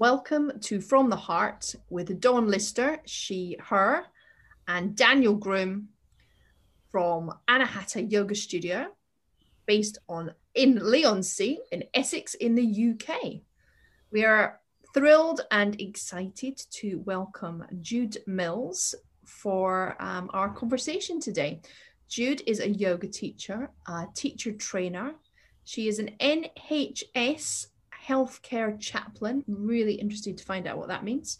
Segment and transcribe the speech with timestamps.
[0.00, 4.06] Welcome to From the Heart with Dawn Lister, she, her,
[4.66, 5.90] and Daniel Groom
[6.90, 8.86] from Anahata Yoga Studio,
[9.66, 13.42] based on in Leigh-on-Sea in Essex in the UK.
[14.10, 14.60] We are
[14.94, 18.94] thrilled and excited to welcome Jude Mills
[19.26, 21.60] for um, our conversation today.
[22.08, 25.12] Jude is a yoga teacher, a teacher trainer.
[25.64, 27.66] She is an NHS
[28.10, 29.44] healthcare chaplain.
[29.46, 31.38] Really interested to find out what that means.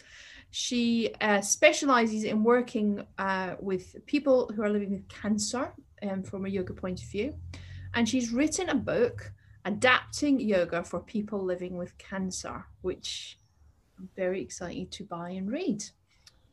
[0.50, 6.46] She uh, specializes in working uh, with people who are living with cancer um, from
[6.46, 7.34] a yoga point of view.
[7.94, 9.32] And she's written a book,
[9.64, 13.38] Adapting Yoga for People Living with Cancer, which
[13.98, 15.82] I'm very excited to buy and read.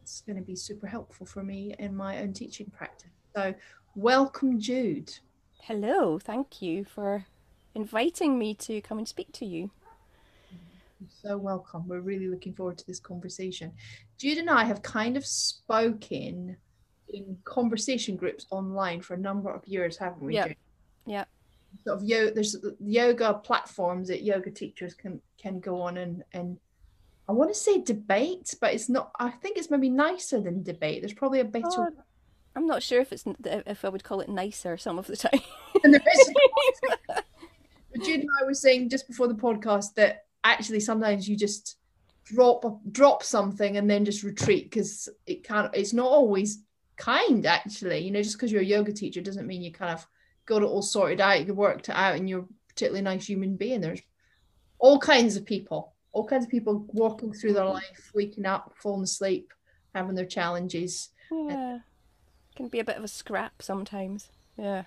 [0.02, 3.12] It's going to be super helpful for me in my own teaching practice.
[3.36, 3.54] So,
[3.96, 5.14] welcome, Jude.
[5.62, 7.26] Hello, thank you for
[7.76, 9.72] inviting me to come and speak to you.
[11.00, 11.88] You're so welcome.
[11.88, 13.72] We're really looking forward to this conversation.
[14.18, 16.58] Jude and I have kind of spoken
[17.10, 20.36] in conversation groups online for a number of years, haven't we?
[20.36, 20.48] Yeah.
[21.06, 21.26] Yeah.
[21.86, 26.58] Sort of yo- there's yoga platforms that yoga teachers can can go on and and
[27.30, 29.12] I want to say debate, but it's not.
[29.20, 31.02] I think it's maybe nicer than debate.
[31.02, 31.68] There's probably a better.
[31.68, 31.90] Oh,
[32.56, 35.42] I'm not sure if it's if I would call it nicer some of the time.
[35.74, 35.92] but
[38.04, 41.78] Jude and I were saying just before the podcast that actually sometimes you just
[42.24, 46.64] drop drop something and then just retreat because it can't it's not always
[46.96, 48.00] kind actually.
[48.00, 50.06] You know just because you're a yoga teacher doesn't mean you kind of
[50.46, 53.56] got it all sorted out you worked it out and you're a particularly nice human
[53.56, 53.82] being.
[53.82, 54.02] There's
[54.80, 57.74] all kinds of people all kinds of people walking through their mm-hmm.
[57.74, 59.54] life waking up falling asleep
[59.94, 61.10] having their challenges.
[61.32, 61.76] Yeah.
[61.76, 64.30] It can be a bit of a scrap sometimes.
[64.58, 64.80] Yeah.
[64.80, 64.86] It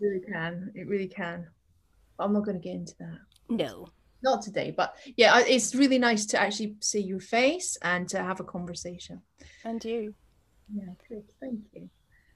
[0.00, 1.48] really can it really can.
[2.16, 3.18] But i'm not going to get into that.
[3.48, 3.88] No
[4.24, 8.40] not today, but yeah, it's really nice to actually see your face and to have
[8.40, 9.22] a conversation.
[9.64, 10.14] And you.
[10.74, 11.24] Yeah, good.
[11.40, 11.88] Thank you.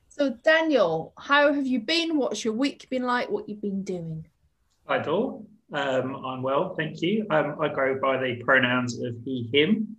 [0.08, 2.16] So, Daniel, how have you been?
[2.16, 3.30] What's your week been like?
[3.30, 4.26] What you've been doing?
[4.86, 5.46] Hi, Dawn.
[5.72, 7.26] Um, I'm well, thank you.
[7.30, 9.96] Um, I go by the pronouns of he, him.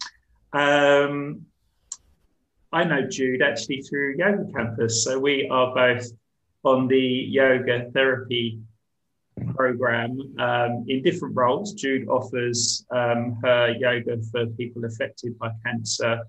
[0.53, 1.45] Um,
[2.71, 6.05] I know Jude actually through Yoga Campus, so we are both
[6.63, 8.59] on the yoga therapy
[9.55, 11.73] program um, in different roles.
[11.73, 16.21] Jude offers um, her yoga for people affected by cancer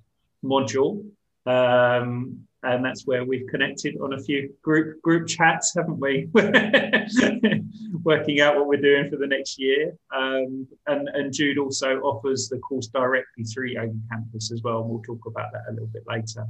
[0.45, 1.05] module.
[1.47, 6.29] Um, and that's where we've connected on a few group group chats, haven't we?
[8.03, 9.97] Working out what we're doing for the next year.
[10.15, 14.83] Um, and, and Jude also offers the course directly through Yoga Campus as well.
[14.83, 16.47] And we'll talk about that a little bit later.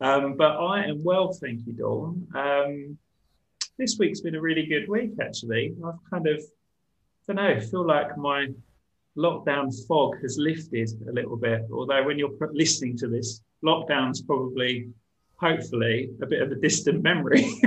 [0.00, 2.98] Um, but I am well, thank you, Dawn.
[3.78, 5.74] This week's been a really good week, actually.
[5.84, 6.38] I've kind of,
[7.28, 8.48] I don't know, feel like my
[9.18, 11.66] lockdown fog has lifted a little bit.
[11.70, 14.88] Although when you're listening to this, lockdown's probably,
[15.36, 17.44] hopefully, a bit of a distant memory.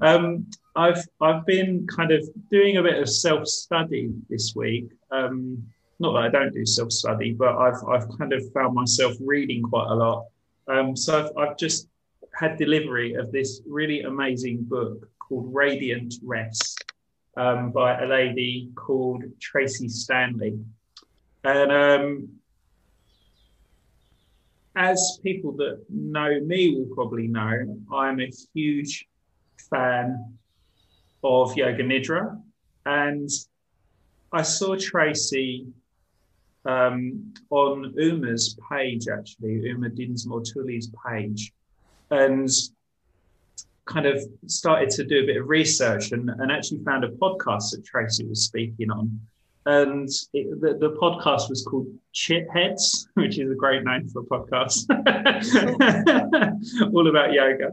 [0.00, 0.46] um,
[0.76, 4.86] I've I've been kind of doing a bit of self study this week.
[5.10, 5.62] Um,
[6.00, 9.62] not that I don't do self study, but I've I've kind of found myself reading
[9.62, 10.24] quite a lot.
[10.68, 11.88] Um, so I've, I've just
[12.34, 16.84] had delivery of this really amazing book called Radiant Rest
[17.36, 20.58] um, by a lady called Tracee Stanley.
[21.44, 22.28] And um,
[24.76, 29.06] as people that know me will probably know, I'm a huge
[29.70, 30.36] fan
[31.22, 32.40] of Yoga Nidra.
[32.86, 33.28] And
[34.32, 35.66] I saw Tracee
[36.64, 41.52] um, on Uma's page, actually, Uma Dinsmore Tully's page
[42.14, 42.48] and
[43.86, 47.72] kind of started to do a bit of research and, and actually found a podcast
[47.72, 49.20] that Tracee was speaking on.
[49.66, 54.20] And it, the, the podcast was called Chit Heads, which is a great name for
[54.20, 54.84] a podcast,
[56.94, 57.72] all about yoga.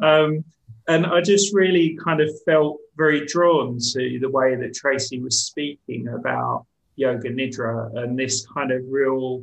[0.02, 0.44] um,
[0.86, 5.40] and I just really kind of felt very drawn to the way that Tracee was
[5.44, 9.42] speaking about yoga nidra and this kind of real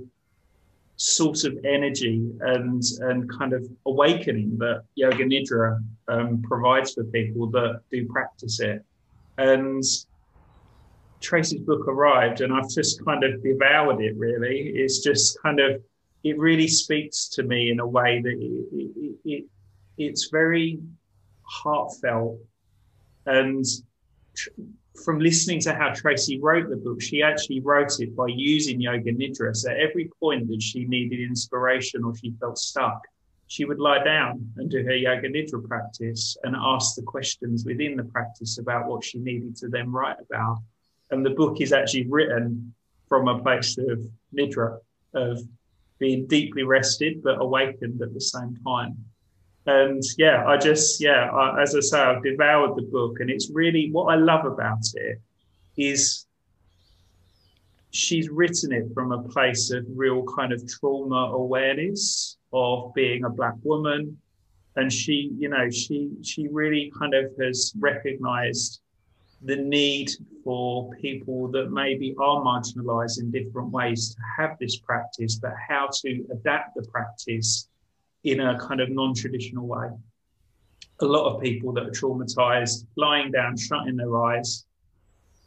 [0.95, 7.49] sort of energy and and kind of awakening that yoga nidra um, provides for people
[7.49, 8.85] that do practice it.
[9.37, 9.83] And
[11.19, 14.71] tracee's book arrived and i've just kind of devoured it really.
[14.75, 15.81] It's just kind of
[16.23, 19.45] it really speaks to me in a way that it, it, it
[19.97, 20.79] it's very
[21.43, 22.39] heartfelt
[23.25, 23.65] and
[24.95, 29.13] from listening to how Tracee wrote the book, she actually wrote it by using Yoga
[29.13, 29.55] Nidra.
[29.55, 33.01] So every point that she needed inspiration or she felt stuck,
[33.47, 37.95] she would lie down and do her Yoga Nidra practice and ask the questions within
[37.95, 40.59] the practice about what she needed to then write about.
[41.11, 42.73] and the book is actually written
[43.09, 44.01] from a place of
[44.33, 44.79] nidra,
[45.13, 45.41] of
[45.99, 48.97] being deeply rested but awakened at the same time.
[49.65, 53.19] And yeah, I just, yeah, I, as I say, I've devoured the book.
[53.19, 55.21] And it's really what I love about it
[55.77, 56.25] is
[57.91, 63.29] she's written it from a place of real kind of trauma awareness of being a
[63.29, 64.17] black woman.
[64.77, 68.81] And she, you know, she she really kind of has recognized
[69.43, 70.09] the need
[70.43, 75.89] for people that maybe are marginalized in different ways to have this practice, but how
[76.01, 77.67] to adapt the practice
[78.23, 79.89] in a kind of non traditional way.
[81.01, 84.65] A lot of people that are traumatized, lying down, shutting their eyes,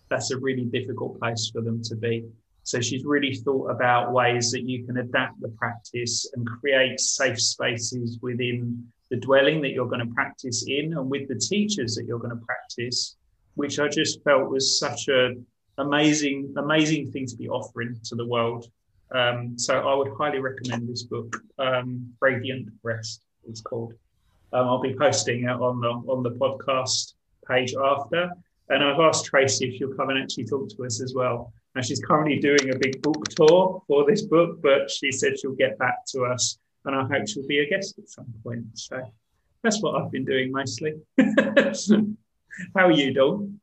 [0.09, 2.25] that's a really difficult place for them to be.
[2.65, 7.41] So she's really thought about ways that you can adapt the practice and create safe
[7.41, 12.07] spaces within the dwelling that you're going to practice in and with the teachers that
[12.07, 13.17] you're going to practice
[13.55, 15.35] which I just felt was such a
[15.79, 18.69] amazing, amazing thing to be offering to the world.
[19.15, 23.23] Um, so I would highly recommend this book, um, Radiant Rest.
[23.49, 23.95] It's called.
[24.53, 27.15] Um, I'll be posting it on the on the podcast
[27.49, 28.31] page after.
[28.71, 31.53] And I've asked Tracee if she'll come and actually talk to us as well.
[31.75, 35.53] And she's currently doing a big book tour for this book, but she said she'll
[35.53, 38.65] get back to us, and I hope she'll be a guest at some point.
[38.75, 39.01] So
[39.63, 40.95] that's what I've been doing mostly.
[42.77, 43.61] How are you, Dawn?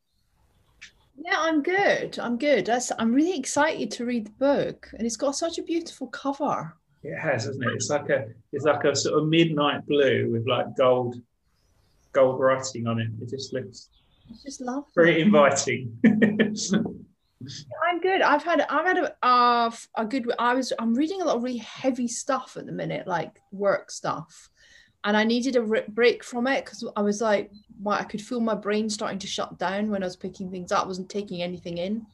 [1.24, 2.18] Yeah, I'm good.
[2.18, 2.66] I'm good.
[2.66, 6.74] That's, I'm really excited to read the book, and it's got such a beautiful cover.
[7.04, 7.72] It has, hasn't it?
[7.74, 11.16] It's like a it's like a sort of midnight blue with like gold
[12.12, 13.08] gold writing on it.
[13.20, 13.88] It just looks
[14.30, 14.90] it's just lovely.
[14.94, 15.98] Very inviting.
[16.04, 18.22] I'm good.
[18.22, 20.32] I've had I've had a uh, a good.
[20.38, 23.90] I was I'm reading a lot of really heavy stuff at the minute, like work
[23.90, 24.48] stuff,
[25.04, 27.50] and I needed a break from it because I was like,
[27.80, 30.70] well, I could feel my brain starting to shut down when I was picking things
[30.70, 30.84] up.
[30.84, 32.06] I wasn't taking anything in.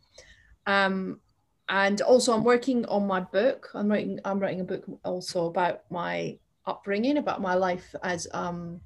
[0.67, 1.21] Um,
[1.69, 3.69] and also, I'm working on my book.
[3.75, 4.19] I'm writing.
[4.25, 8.81] I'm writing a book also about my upbringing, about my life as um,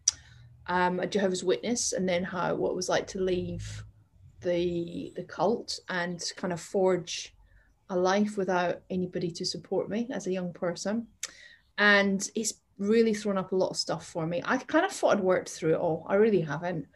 [0.66, 3.84] um, a Jehovah's Witness, and then how what it was like to leave
[4.40, 7.36] the the cult and kind of forge
[7.88, 11.06] a life without anybody to support me as a young person.
[11.78, 14.42] And it's really thrown up a lot of stuff for me.
[14.44, 16.06] I kind of thought I'd worked through it all.
[16.08, 16.86] I really haven't.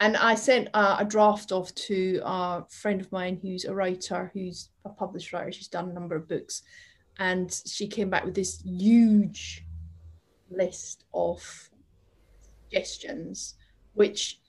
[0.00, 4.30] And I sent uh, a draft off to a friend of mine who's a writer,
[4.34, 5.52] who's a published writer.
[5.52, 6.62] She's done a number of books.
[7.18, 9.64] And she came back with this huge
[10.50, 11.40] list of
[12.64, 13.54] suggestions,
[13.94, 14.40] which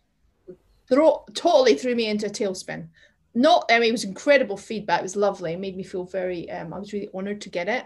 [0.89, 2.87] throw, totally threw me into a tailspin.
[3.35, 5.01] Not, I mean, it was incredible feedback.
[5.01, 5.53] It was lovely.
[5.53, 7.85] It made me feel very, um, I was really honored to get it.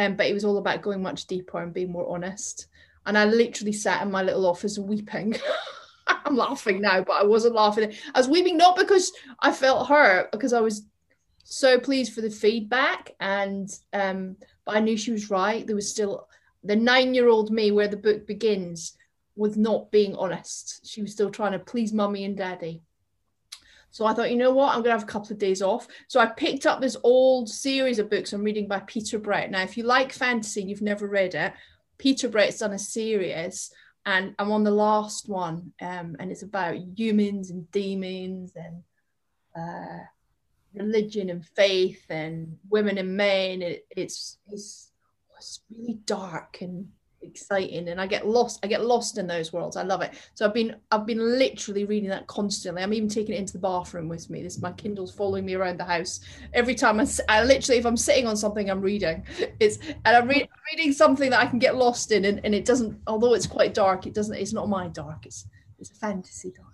[0.00, 2.68] Um, but it was all about going much deeper and being more honest.
[3.04, 5.36] And I literally sat in my little office weeping.
[6.06, 7.92] I'm laughing now, but I wasn't laughing.
[8.14, 10.86] I was weeping not because I felt hurt, because I was
[11.44, 13.14] so pleased for the feedback.
[13.20, 15.66] And um, but I knew she was right.
[15.66, 16.28] There was still
[16.64, 18.96] the nine-year-old me where the book begins
[19.36, 20.86] with not being honest.
[20.86, 22.82] She was still trying to please mummy and daddy.
[23.90, 25.88] So I thought, you know what, I'm going to have a couple of days off.
[26.08, 29.50] So I picked up this old series of books I'm reading by Peter Brett.
[29.50, 31.52] Now, if you like fantasy and you've never read it,
[31.98, 33.70] Peter Brett's done a series,
[34.06, 38.82] and I'm on the last one, um, and it's about humans and demons and
[39.54, 40.04] uh,
[40.72, 43.60] religion and faith and women and men.
[43.60, 44.90] It, it's, it's
[45.40, 46.88] it's really dark and
[47.22, 49.76] exciting and I get lost I get lost in those worlds.
[49.76, 50.14] I love it.
[50.34, 52.82] So I've been I've been literally reading that constantly.
[52.82, 54.42] I'm even taking it into the bathroom with me.
[54.42, 56.20] This my Kindle's following me around the house.
[56.54, 59.24] Every time I, I literally if I'm sitting on something I'm reading.
[59.60, 62.64] It's and I'm, re- reading something that I can get lost in and, and it
[62.64, 65.46] doesn't although it's quite dark it doesn't it's not my dark it's
[65.78, 66.68] it's a fantasy dark.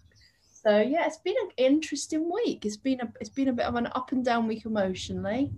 [0.52, 2.64] So yeah it's been an interesting week.
[2.64, 5.52] It's been a it's been a bit of an up and down week emotionally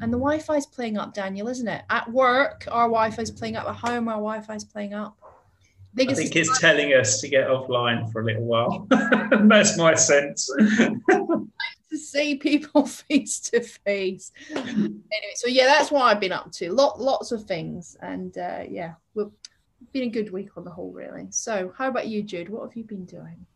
[0.00, 1.82] and the Wi-Fi is playing up, Daniel, isn't it?
[1.90, 3.66] At work, our Wi-Fi is playing up.
[3.66, 5.16] At home, our Wi-Fi is playing up.
[5.22, 8.86] I think, I think it's, telling us to get offline for a little while.
[9.48, 10.50] That's my sense.
[11.90, 14.32] to see people face to face.
[14.54, 15.00] Anyway,
[15.34, 16.72] so yeah, that's what I've been up to.
[16.72, 19.30] Lot, lots of things, and uh, yeah, we've
[19.92, 21.28] been a good week on the whole, really.
[21.30, 22.48] So, how about you, Jude?
[22.48, 23.46] What have you been doing?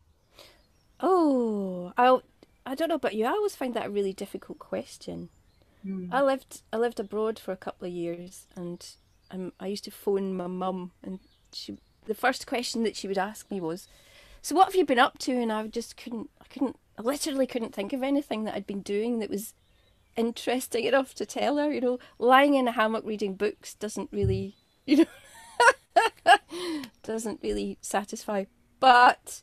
[0.99, 2.19] Oh, I
[2.65, 3.25] I don't know about you.
[3.25, 5.29] I always find that a really difficult question.
[5.85, 6.09] Mm.
[6.11, 8.85] I lived I lived abroad for a couple of years, and
[9.31, 11.19] um, I used to phone my mum, and
[11.53, 13.87] she the first question that she would ask me was,
[14.41, 17.47] "So what have you been up to?" And I just couldn't I couldn't I literally
[17.47, 19.53] couldn't think of anything that I'd been doing that was
[20.15, 21.71] interesting enough to tell her.
[21.71, 26.35] You know, lying in a hammock reading books doesn't really you know
[27.03, 28.45] doesn't really satisfy,
[28.79, 29.41] but.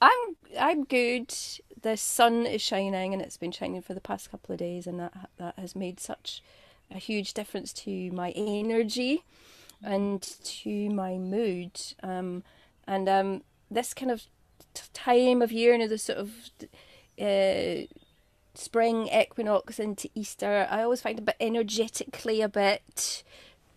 [0.00, 1.34] I'm I'm good.
[1.82, 4.98] The sun is shining and it's been shining for the past couple of days and
[5.00, 6.42] that that has made such
[6.90, 9.24] a huge difference to my energy
[9.82, 11.80] and to my mood.
[12.02, 12.42] Um,
[12.86, 14.24] and um, this kind of
[14.92, 16.30] time of year you know the sort of
[17.20, 17.86] uh,
[18.54, 23.22] spring equinox into easter i always find a bit energetically a bit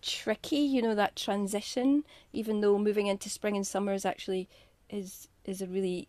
[0.02, 2.04] tricky you know that transition
[2.34, 4.48] even though moving into spring and summer is actually
[4.90, 6.08] is is a really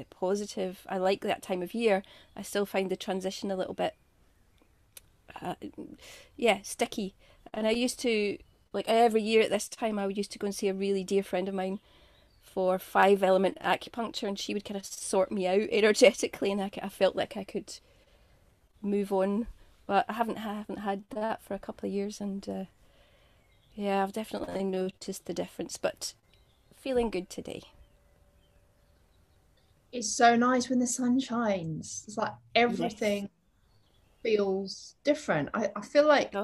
[0.00, 0.86] uh, positive.
[0.88, 2.02] I like that time of year.
[2.36, 3.94] I still find the transition a little bit,
[5.40, 5.54] uh,
[6.36, 7.14] yeah, sticky.
[7.52, 8.38] And I used to
[8.72, 11.04] like every year at this time, I would used to go and see a really
[11.04, 11.80] dear friend of mine
[12.42, 16.70] for five element acupuncture, and she would kind of sort me out energetically, and I,
[16.82, 17.78] I felt like I could
[18.82, 19.46] move on.
[19.86, 22.64] But I haven't I haven't had that for a couple of years, and uh,
[23.74, 25.76] yeah, I've definitely noticed the difference.
[25.76, 26.14] But
[26.74, 27.62] feeling good today
[29.96, 32.04] it's so nice when the sun shines.
[32.06, 33.30] It's like everything yes.
[34.22, 35.48] feels different.
[35.54, 36.34] I, I feel like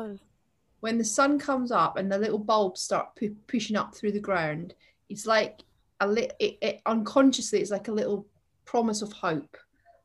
[0.81, 4.21] when the sun comes up and the little bulbs start pu- pushing up through the
[4.21, 4.75] ground,
[5.11, 5.61] it's like
[6.01, 8.27] a little, it, it, unconsciously, it's like a little
[8.65, 9.59] promise of hope.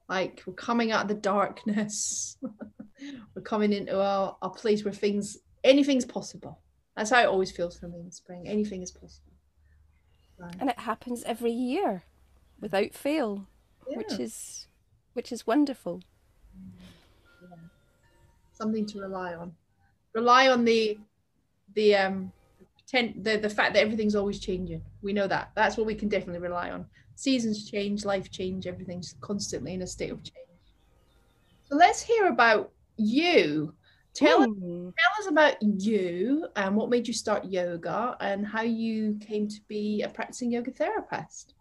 [0.09, 2.37] Like we're coming out of the darkness.
[3.33, 6.59] we're coming into a, a place where things, anything's possible.
[6.97, 8.45] That's how it always feels for me in spring.
[8.45, 9.31] Anything is possible.
[10.37, 10.55] Right.
[10.59, 12.03] And it happens every year
[12.59, 13.47] without fail,
[13.89, 13.97] yeah.
[13.97, 14.67] which is
[15.13, 16.01] which is wonderful.
[17.41, 17.57] Yeah.
[18.53, 19.53] Something to rely on.
[20.13, 20.97] Rely on the
[21.75, 22.31] the um
[22.93, 24.81] the the fact that everything's always changing.
[25.01, 25.51] We know that.
[25.55, 26.85] That's what we can definitely rely on.
[27.15, 30.47] Seasons change, life change, everything's constantly in a state of change.
[31.63, 33.73] So let's hear about you.
[34.13, 39.19] Tell us, tell us about you and what made you start yoga and how you
[39.19, 41.53] came to be a practicing yoga therapist.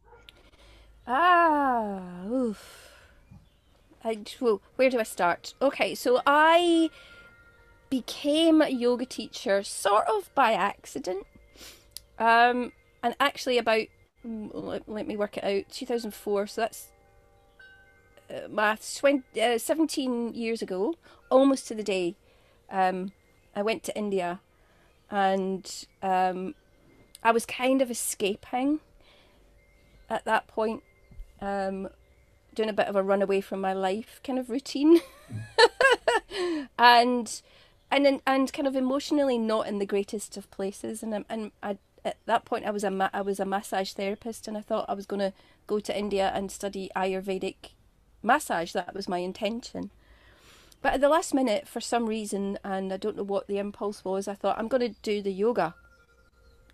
[1.07, 2.93] Ah, oof.
[4.03, 5.55] I, well, where do I start?
[5.63, 6.91] Okay, so I
[7.91, 11.27] became a yoga teacher sort of by accident.
[12.19, 12.73] Um,
[13.03, 13.87] and actually, about
[14.25, 16.89] let, let me work it out 2004, so that's
[18.31, 20.95] uh, maths 20, uh, 17 years ago,
[21.31, 22.17] almost to the day.
[22.71, 23.13] Um,
[23.55, 24.41] I went to India
[25.11, 26.55] and um,
[27.23, 28.81] I was kind of escaping
[30.11, 30.83] at that point
[31.41, 31.89] um,
[32.55, 35.01] doing a bit of a runaway from my life kind of routine,
[36.79, 37.43] and
[37.91, 41.03] and and kind of emotionally not in the greatest of places.
[41.03, 44.49] And and I, at that point I was a ma- I was a massage therapist,
[44.49, 45.33] and I thought I was going to
[45.67, 47.73] go to India and study Ayurvedic
[48.23, 48.73] massage.
[48.73, 49.91] That was my intention.
[50.83, 54.05] But at the last minute, for some reason, and I don't know what the impulse
[54.05, 55.75] was, I thought I'm going to do the yoga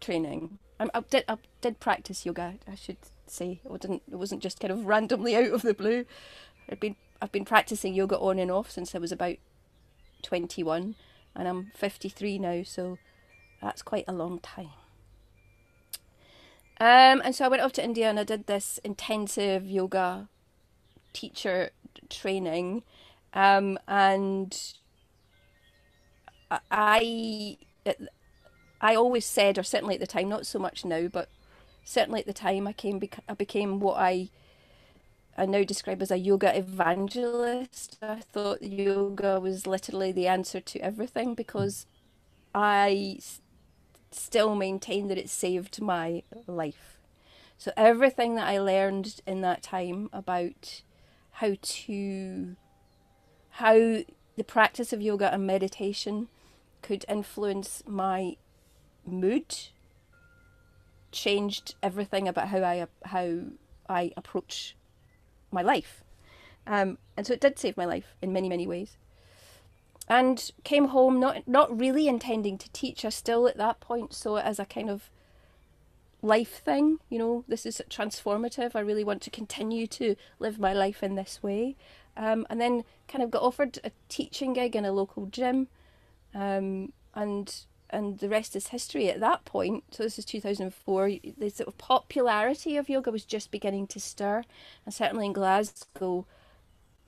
[0.01, 0.59] training.
[0.79, 2.55] I, I did I did practice yoga.
[2.71, 2.99] I should
[3.31, 3.61] say.
[3.65, 4.03] It didn't.
[4.11, 6.05] It wasn't just kind of randomly out of the blue.
[6.71, 9.37] I've been I've been practicing yoga on and off since I was about
[10.23, 10.97] twenty one,
[11.35, 12.63] and I'm fifty three now.
[12.65, 12.99] So
[13.61, 14.71] that's quite a long time.
[16.81, 20.29] Um, and so I went off to India and I did this intensive yoga
[21.13, 21.71] teacher
[22.09, 22.83] training,
[23.35, 24.59] um, and
[26.71, 27.59] I
[28.81, 31.29] I always said, or certainly at the time, not so much now, but
[31.85, 34.31] certainly at the time I came I became what I
[35.37, 37.99] I now describe as a yoga evangelist.
[38.03, 41.87] I thought yoga was literally the answer to everything because
[42.55, 43.19] I
[44.11, 46.99] still maintain that it saved my life.
[47.57, 50.83] So everything that I learned in that time about
[51.33, 52.57] how to
[53.57, 53.75] how
[54.37, 56.29] the practice of yoga and meditation
[56.83, 58.37] could influence my
[59.07, 59.57] mood
[61.13, 63.41] changed everything about how I how
[63.89, 64.77] I approach
[65.51, 66.03] my life.
[66.67, 68.97] Um, and so it did save my life in many many ways.
[70.09, 73.05] And came home not not really intending to teach.
[73.05, 75.11] I still at that point saw it as a kind of
[76.23, 76.99] life thing.
[77.09, 78.75] You know, this is transformative.
[78.75, 81.77] I really want to continue to live my life in this way.
[82.17, 85.69] Um, and then kind of got offered a teaching gig in a local gym,
[86.35, 89.85] um, and and the rest is history at that point.
[89.91, 91.11] So this is 2004.
[91.39, 94.45] The sort of popularity of yoga was just beginning to stir,
[94.85, 96.27] and certainly in Glasgow,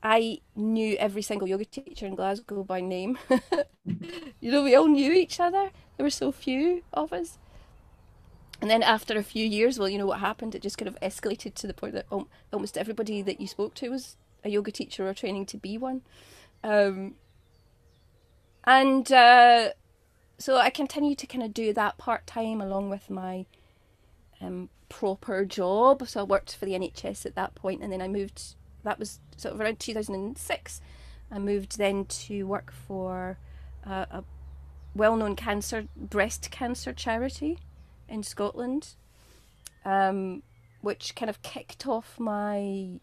[0.02, 3.18] I knew every single yoga teacher in Glasgow by name.
[4.40, 5.70] you know, we all knew each other.
[5.96, 7.38] There were so few of us.
[8.60, 10.54] And then after a few years, well, you know what happened?
[10.54, 12.06] It just kind of escalated to the point that
[12.52, 16.02] almost everybody that you spoke to was a yoga teacher or training to be one.
[16.62, 17.14] Um,
[18.64, 19.70] and uh,
[20.38, 23.46] so I continued to kind of do that part time along with my
[24.40, 26.06] um, proper job.
[26.08, 29.18] So I worked for the NHS at that point, and then I moved that was
[29.36, 30.80] sort of around 2006.
[31.30, 33.38] I moved then to work for
[33.84, 34.24] uh, a
[34.94, 37.58] well-known cancer breast cancer charity
[38.08, 38.94] in Scotland,
[39.84, 40.42] um,
[40.80, 43.00] which kind of kicked off my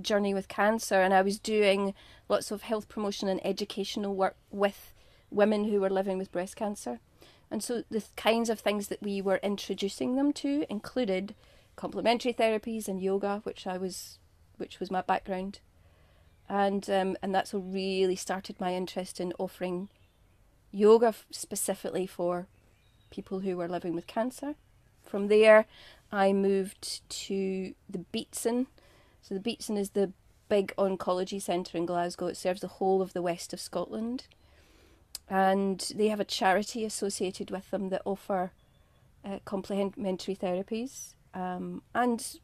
[0.00, 1.00] journey with cancer.
[1.00, 1.94] And I was doing
[2.28, 4.91] lots of health promotion and educational work with
[5.32, 7.00] women who were living with breast cancer.
[7.50, 11.34] And so the kinds of things that we were introducing them to included
[11.76, 14.18] complementary therapies and yoga, which I was,
[14.56, 15.60] which was my background,
[16.48, 19.88] and um, and that's what really started my interest in offering
[20.70, 22.46] yoga specifically for
[23.10, 24.54] people who were living with cancer.
[25.04, 25.66] From there,
[26.10, 28.66] I moved to the Beatson.
[29.20, 30.12] So the Beatson is the
[30.48, 32.26] big oncology centre in Glasgow.
[32.26, 34.24] It serves the whole of the west of Scotland
[35.28, 38.52] and they have a charity associated with them that offer
[39.24, 42.36] uh, complementary therapies um, and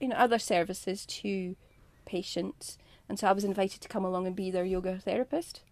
[0.00, 1.56] you know other services to
[2.04, 2.78] patients.
[3.08, 5.62] And so I was invited to come along and be their yoga therapist.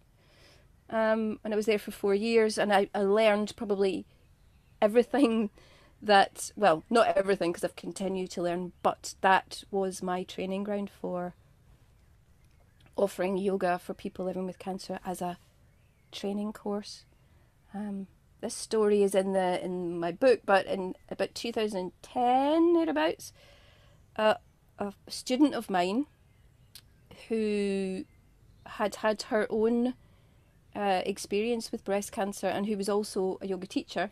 [0.89, 4.05] Um, and I was there for four years, and I, I learned probably
[4.81, 5.49] everything
[6.01, 10.89] that well, not everything because I've continued to learn, but that was my training ground
[10.89, 11.33] for
[12.95, 15.37] offering yoga for people living with cancer as a
[16.11, 17.05] training course.
[17.73, 18.07] Um,
[18.41, 23.33] this story is in the in my book, but in about 2010 thereabouts,
[24.15, 24.35] uh,
[24.77, 26.05] a student of mine
[27.27, 28.05] who
[28.65, 29.93] had had her own
[30.75, 34.11] uh, experience with breast cancer and who was also a yoga teacher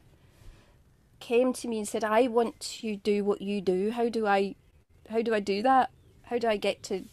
[1.20, 3.92] came to me and said, "I want to do what you do.
[3.92, 4.56] How do I,
[5.10, 5.89] how do I do that?
[6.24, 7.06] How do I get to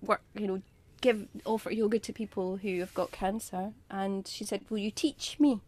[0.00, 0.22] work?
[0.34, 0.62] You know,
[1.06, 5.38] give offer yoga to people who have got cancer and she said will you teach
[5.38, 5.60] me?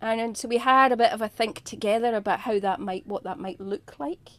[0.00, 3.06] And, and so we had a bit of a think together about how that might
[3.06, 4.30] what that might look like.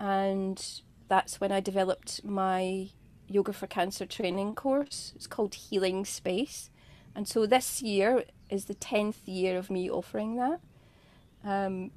[0.00, 0.60] And
[1.08, 2.88] that's when i developed my
[3.28, 5.12] yoga for cancer training course.
[5.14, 6.68] It's called healing space.
[7.14, 10.60] And so this year is the 10th year of me offering that.
[11.44, 11.92] Um,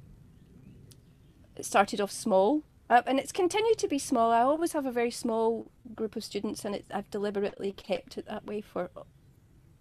[1.56, 4.32] it started off small uh, and it's continued to be small.
[4.32, 8.44] I always have a very small group of students, and I've deliberately kept it that
[8.46, 8.90] way for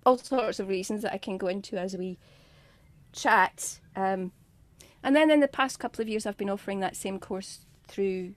[0.06, 2.20] all sorts of reasons that I can go into as we
[3.12, 3.80] chat.
[3.96, 4.32] Um,
[5.04, 8.36] and then in the past couple of years, I've been offering that same course through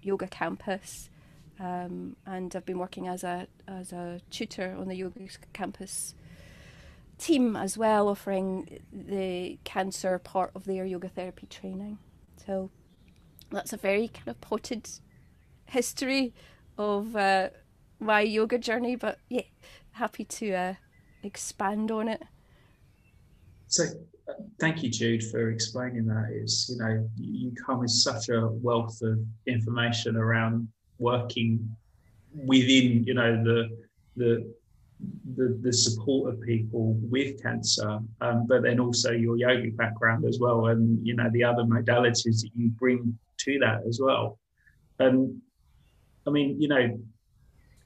[0.00, 1.10] Yoga Campus,
[1.58, 5.18] um, and I've been working as a as a tutor on the Yoga
[5.52, 6.14] Campus
[7.18, 11.98] team as well, offering the cancer part of their yoga therapy training.
[12.46, 12.70] So
[13.52, 14.88] that's a very kind of potted
[15.66, 16.34] history
[16.78, 17.50] of uh,
[18.00, 19.42] my yoga journey, but yeah,
[19.92, 20.74] happy to uh,
[21.22, 22.22] expand on it.
[23.68, 23.84] So,
[24.28, 26.30] uh, thank you, Jude, for explaining that.
[26.32, 31.76] Is you know you come with such a wealth of information around working
[32.34, 33.68] within you know the
[34.16, 34.54] the
[35.36, 40.38] the, the support of people with cancer, um, but then also your yogic background as
[40.40, 44.38] well, and you know the other modalities that you bring to that as well.
[44.98, 45.40] And
[46.26, 46.98] I mean, you know,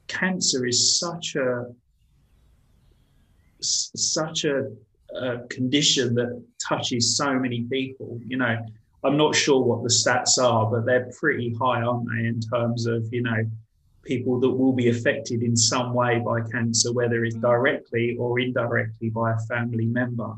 [0.07, 1.65] cancer is such a
[3.59, 4.71] such a,
[5.15, 8.19] a condition that touches so many people.
[8.25, 8.57] You know,
[9.03, 12.85] I'm not sure what the stats are, but they're pretty high, aren't they, in terms
[12.85, 13.43] of you know
[14.07, 19.09] people that will be affected in some way by cancer, whether it's directly or indirectly
[19.09, 20.33] by a family member.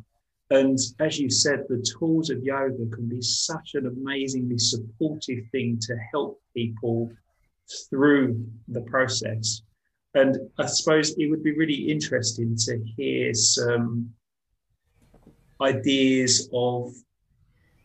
[0.50, 5.78] And as you said, the tools of yoga can be such an amazingly supportive thing
[5.82, 7.12] to help people
[7.90, 9.62] through the process.
[10.16, 14.12] And I suppose it would be really interesting to hear some
[15.62, 16.94] ideas of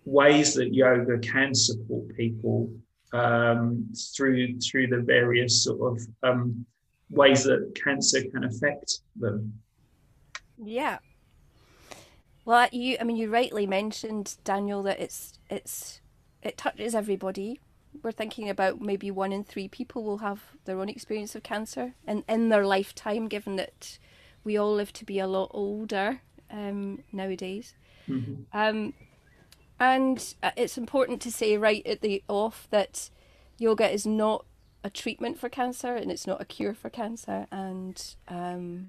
[0.06, 2.72] ways that yoga can support people
[3.14, 6.66] um, through through the various sort of um,
[7.10, 9.52] ways that cancer can affect them.
[10.62, 10.98] Yeah,
[12.44, 16.00] well, you, I mean, you rightly mentioned Daniel that it's it's
[16.42, 17.60] it touches everybody.
[18.02, 21.94] We're thinking about maybe one in three people will have their own experience of cancer
[22.06, 23.98] in in their lifetime, given that
[24.42, 27.74] we all live to be a lot older um, nowadays.
[28.08, 28.42] Mm-hmm.
[28.52, 28.92] Um,
[29.78, 33.10] and uh, it's important to say right at the off that
[33.58, 34.44] yoga is not
[34.82, 38.88] a treatment for cancer and it's not a cure for cancer, and um,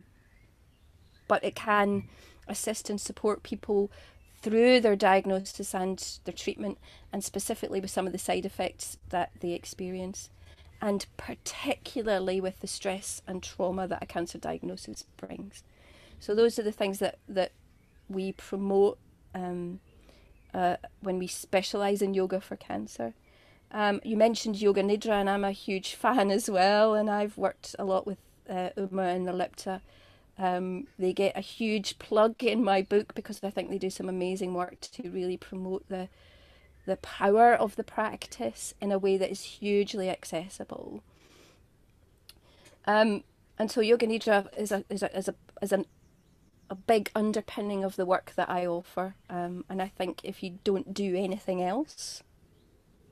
[1.27, 2.03] but it can
[2.47, 3.91] assist and support people
[4.41, 6.77] through their diagnosis and their treatment,
[7.11, 10.29] and specifically with some of the side effects that they experience,
[10.81, 15.63] and particularly with the stress and trauma that a cancer diagnosis brings.
[16.19, 17.53] So, those are the things that, that
[18.07, 18.99] we promote
[19.33, 19.79] um,
[20.55, 23.13] uh, when we specialize in yoga for cancer.
[23.71, 26.95] Um, you mentioned Yoga Nidra, and I'm a huge fan as well.
[26.95, 28.17] And I've worked a lot with
[28.49, 29.81] uh, Uma and Nirlipta.
[30.37, 34.09] Um, they get a huge plug in my book because I think they do some
[34.09, 36.09] amazing work to really promote the
[36.85, 41.01] the power of the practice in a way that is hugely accessible.
[42.85, 43.23] Um,
[43.57, 45.85] and so Yoga Nidra is a is a is a is an,
[46.69, 49.15] a big underpinning of the work that I offer.
[49.29, 52.23] Um, and I think if you don't do anything else,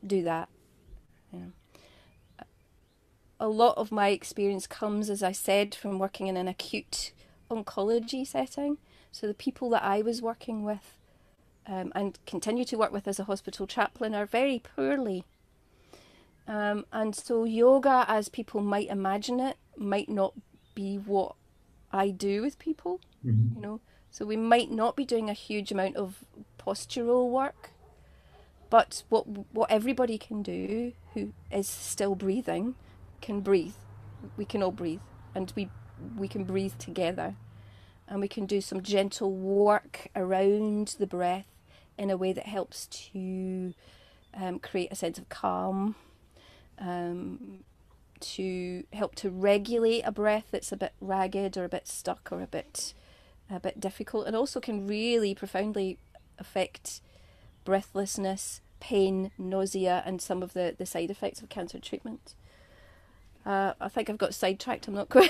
[0.06, 0.50] do that.
[3.39, 7.12] A lot of my experience comes, as I said, from working in an acute
[7.50, 8.78] oncology setting.
[9.12, 10.98] So the people that I was working with
[11.68, 15.24] um, and continue to work with as a hospital chaplain are very poorly.
[16.48, 20.34] Um, and so yoga, as people might imagine it, might not
[20.76, 21.36] be what
[21.93, 22.99] I do with people.
[23.25, 23.56] Mm-hmm.
[23.56, 23.79] You know,
[24.10, 26.25] so we might not be doing a huge amount of
[26.58, 27.71] postural work,
[28.69, 32.75] but what what everybody can do who is still breathing
[33.21, 33.75] can breathe.
[34.36, 35.01] We can all breathe,
[35.36, 35.69] and we
[36.17, 37.36] we can breathe together,
[38.08, 41.47] and we can do some gentle work around the breath
[41.97, 43.73] in a way that helps to
[44.34, 45.95] um, create a sense of calm,
[46.79, 47.63] um,
[48.23, 52.41] to help to regulate a breath that's a bit ragged or a bit stuck or
[52.41, 52.93] a bit
[53.49, 55.97] a bit difficult, and also can really profoundly
[56.39, 57.01] affect
[57.65, 62.36] breathlessness, pain, nausea, and some of the, the side effects of cancer treatment.
[63.45, 64.88] Uh, I think I've got sidetracked.
[64.88, 65.29] I'm not quite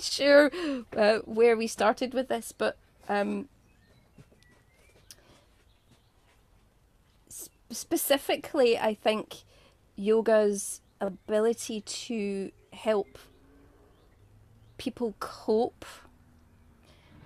[0.00, 0.50] sure
[0.96, 2.76] uh, where we started with this, but
[3.08, 3.48] um,
[7.70, 9.38] specifically, I think
[9.96, 13.18] yoga's ability to help
[14.78, 15.84] people cope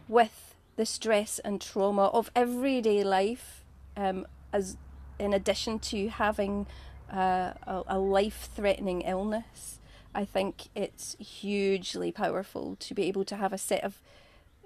[0.08, 3.62] with the stress and trauma of everyday life,
[3.96, 4.76] um, as
[5.18, 6.66] in addition to having
[7.12, 9.78] uh, a, a life-threatening illness.
[10.14, 14.00] I think it's hugely powerful to be able to have a set of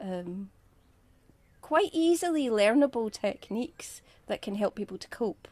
[0.01, 0.51] um,
[1.61, 5.49] quite easily learnable techniques that can help people to cope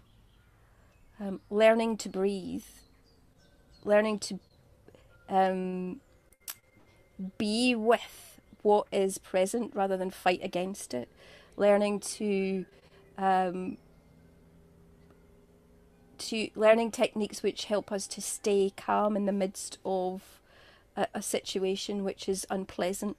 [1.21, 2.65] um, learning to breathe,
[3.89, 4.39] learning to
[5.31, 6.01] um,
[7.39, 11.09] be with what is present rather than fight against it,
[11.57, 12.67] learning to
[13.17, 13.79] um,
[16.19, 20.41] to learning techniques which help us to stay calm in the midst of
[20.97, 23.17] a, a situation which is unpleasant.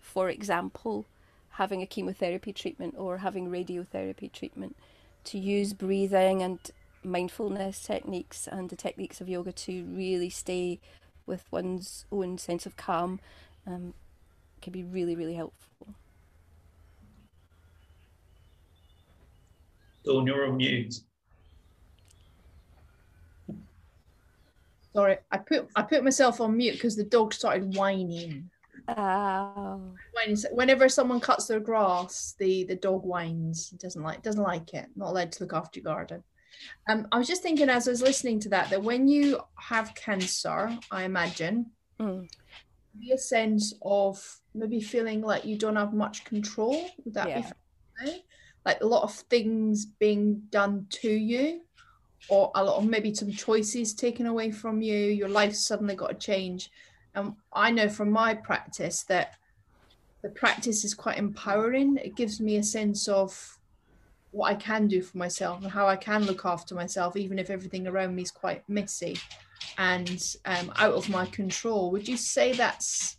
[0.00, 1.04] For example,
[1.50, 4.76] having a chemotherapy treatment or having radiotherapy treatment,
[5.24, 6.58] to use breathing and
[7.04, 10.80] mindfulness techniques and the techniques of yoga to really stay
[11.26, 13.20] with one's own sense of calm
[13.66, 13.94] um,
[14.60, 15.94] can be really, really helpful.
[20.04, 21.00] Dawn, you're on mute.
[24.94, 28.50] Sorry, I put I put myself on mute because the dog started whining.
[28.88, 29.94] Oh.
[30.52, 33.70] Whenever someone cuts their grass, the the dog whines.
[33.70, 34.86] Doesn't like doesn't like it.
[34.96, 36.22] Not allowed to look after your garden.
[36.88, 39.94] Um, I was just thinking as I was listening to that that when you have
[39.94, 41.66] cancer, I imagine,
[42.00, 42.28] mm.
[42.98, 46.88] be a sense of maybe feeling like you don't have much control.
[47.04, 47.52] Would that yeah.
[48.04, 48.24] be
[48.64, 51.62] like a lot of things being done to you,
[52.28, 54.96] or a lot of maybe some choices taken away from you?
[54.96, 56.70] Your life suddenly got to change.
[57.14, 59.34] And I know from my practice that
[60.22, 61.98] the practice is quite empowering.
[62.02, 63.58] It gives me a sense of
[64.32, 67.50] what I can do for myself and how I can look after myself, even if
[67.50, 69.16] everything around me is quite messy
[69.78, 71.92] and um, out of my control.
[71.92, 73.16] Would you say that's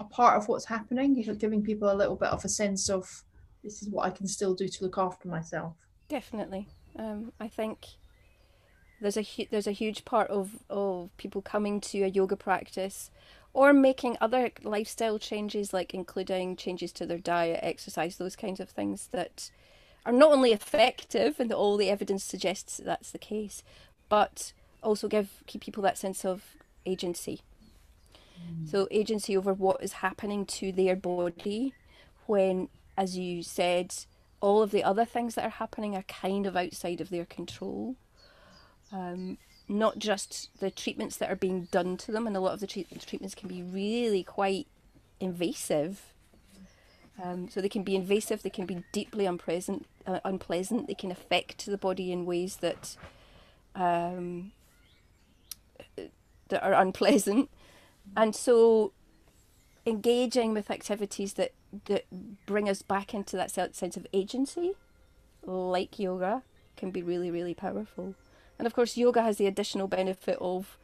[0.00, 1.14] a part of what's happening?
[1.38, 3.24] Giving people a little bit of a sense of
[3.62, 5.74] this is what I can still do to look after myself.
[6.08, 7.86] Definitely, um, I think
[9.00, 13.10] there's a hu- there's a huge part of of people coming to a yoga practice
[13.52, 18.68] or making other lifestyle changes like including changes to their diet exercise those kinds of
[18.70, 19.50] things that
[20.06, 23.62] are not only effective, and all the evidence suggests that that's the case,
[24.08, 27.42] but also give keep people that sense of agency.
[28.40, 28.70] Mm.
[28.70, 31.74] So agency over what is happening to their body
[32.26, 33.94] when, as you said,
[34.40, 37.96] all of the other things that are happening are kind of outside of their control.
[38.92, 39.38] Um,
[39.68, 42.68] not just the treatments that are being done to them, and a lot of the
[42.68, 44.68] treat- treatments can be really quite
[45.18, 46.12] invasive
[47.22, 50.86] um, so they can be invasive, they can be deeply unpleasant, uh, unpleasant.
[50.86, 52.96] They can affect the body in ways that
[53.74, 54.52] um,
[56.48, 57.50] that are unpleasant,
[58.16, 58.92] and so
[59.84, 61.52] engaging with activities that
[61.86, 62.04] that
[62.46, 64.74] bring us back into that sense of agency,
[65.44, 66.42] like yoga,
[66.76, 68.14] can be really really powerful.
[68.58, 70.78] And of course, yoga has the additional benefit of,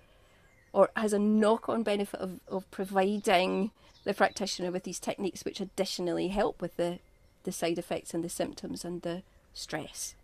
[0.72, 3.70] or has a knock on benefit of, of providing
[4.04, 6.98] the practitioner with these techniques which additionally help with the,
[7.44, 10.14] the side effects and the symptoms and the stress.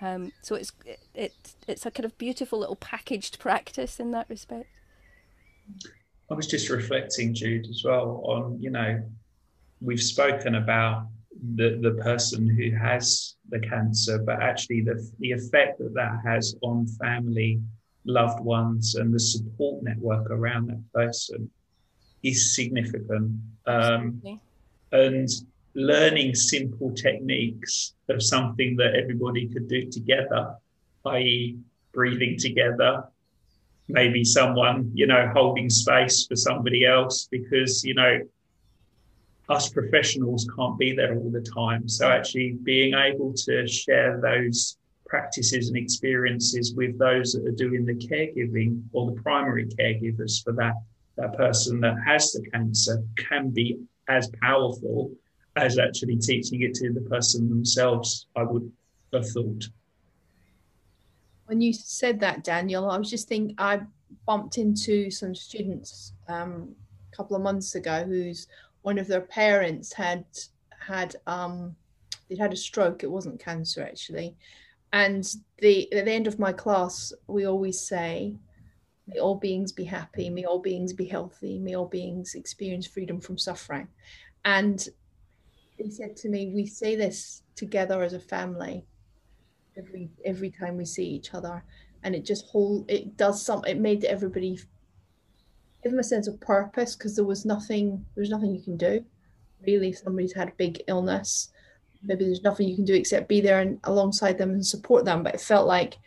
[0.00, 1.32] Um, so it's it, it
[1.68, 4.68] it's a kind of beautiful little packaged practice in that respect.
[6.30, 9.02] I was just reflecting, Jude, as well on you know
[9.80, 11.06] we've spoken about
[11.54, 16.56] the the person who has the cancer, but actually the the effect that that has
[16.62, 17.60] on family,
[18.04, 21.48] loved ones, and the support network around that person
[22.22, 23.40] is significant.
[23.66, 24.22] Um,
[24.92, 25.28] and
[25.74, 30.54] learning simple techniques of something that everybody could do together,
[31.06, 31.58] i.e.,
[31.92, 33.04] breathing together,
[33.88, 38.20] maybe someone, you know, holding space for somebody else, because, you know,
[39.48, 41.88] us professionals can't be there all the time.
[41.88, 47.84] So actually being able to share those practices and experiences with those that are doing
[47.84, 50.74] the caregiving or the primary caregivers for that
[51.18, 55.12] that person that has the cancer can be as powerful
[55.56, 58.70] as actually teaching it to the person themselves, I would
[59.12, 59.68] have thought.
[61.46, 63.82] When you said that, Daniel, I was just thinking, I
[64.26, 66.74] bumped into some students um,
[67.12, 68.46] a couple of months ago whose
[68.82, 70.24] one of their parents had
[70.78, 71.76] had um,
[72.28, 73.02] they'd had a stroke.
[73.02, 74.36] It wasn't cancer actually,
[74.92, 75.24] and
[75.58, 78.34] the at the end of my class, we always say,
[79.06, 80.30] "May all beings be happy.
[80.30, 81.58] May all beings be healthy.
[81.58, 83.88] May all beings experience freedom from suffering."
[84.44, 84.88] And
[85.84, 88.86] he said to me, "We say this together as a family
[89.76, 91.64] every every time we see each other,
[92.02, 93.64] and it just whole it does some.
[93.64, 94.58] It made everybody
[95.82, 98.04] give them a sense of purpose because there was nothing.
[98.14, 99.04] There's nothing you can do.
[99.66, 101.52] Really, somebody's had a big illness,
[102.02, 105.22] maybe there's nothing you can do except be there and alongside them and support them.
[105.22, 105.98] But it felt like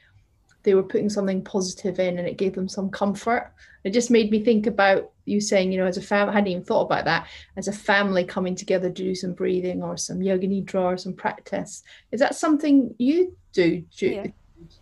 [0.65, 3.53] they were putting something positive in, and it gave them some comfort.
[3.83, 6.51] It just made me think about you saying, you know, as a family, I hadn't
[6.51, 7.27] even thought about that.
[7.55, 11.13] As a family coming together to do some breathing or some yoga nidra or some
[11.13, 11.83] practice.
[12.11, 14.33] Is that something you do, Jude?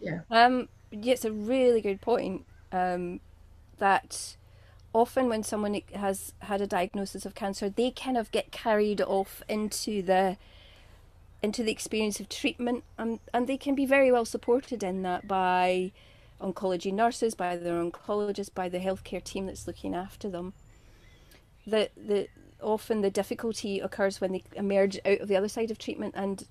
[0.02, 0.20] Yeah.
[0.32, 0.46] yeah.
[0.46, 2.46] Um, yeah, it's a really good point.
[2.72, 3.20] Um,
[3.78, 4.38] that
[4.94, 9.44] often when someone has had a diagnosis of cancer, they kind of get carried off
[9.50, 10.38] into the
[11.44, 15.28] into the experience of treatment, and and they can be very well supported in that
[15.28, 15.92] by
[16.42, 20.54] oncology nurses, by their oncologist, by the healthcare team that's looking after them.
[21.68, 22.30] The the
[22.62, 26.48] often the difficulty occurs when they emerge out of the other side of treatment and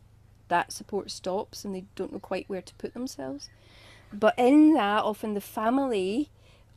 [0.49, 3.49] that support stops and they don't know quite where to put themselves.
[4.13, 6.29] But in that, often the family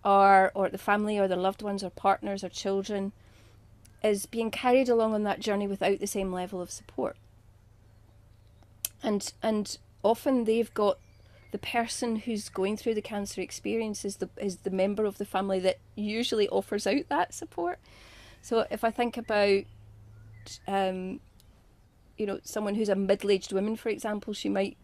[0.06, 3.12] or or the family or their loved ones or partners or children
[4.01, 7.17] is being carried along on that journey without the same level of support.
[9.05, 10.97] And and often they've got
[11.51, 15.25] the person who's going through the cancer experience is the is the member of the
[15.25, 17.79] family that usually offers out that support.
[18.41, 19.63] So if I think about
[20.67, 21.19] um,
[22.17, 24.77] you know, someone who's a middle-aged woman, for example, she might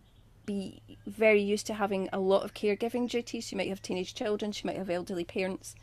[0.45, 3.47] be very used to having a lot of caregiving duties.
[3.47, 4.51] She might have teenage children.
[4.51, 5.75] She might have elderly parents.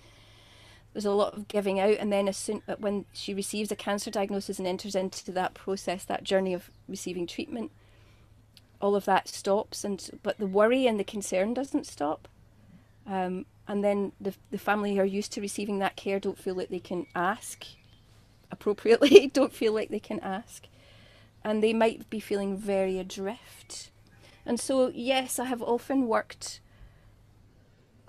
[0.92, 4.11] There's a lot of giving out, and then as soon when she receives a cancer
[4.11, 7.70] diagnosis and enters into that process, that journey of receiving treatment,
[8.81, 12.29] all of that stops and but the worry and the concern doesn't stop.
[13.07, 16.55] Um, and then the, the family who are used to receiving that care don't feel
[16.55, 17.64] like they can ask
[18.51, 20.67] appropriately don't feel like they can ask.
[21.45, 23.91] And they might be feeling very adrift.
[24.47, 26.61] And so yes i have often worked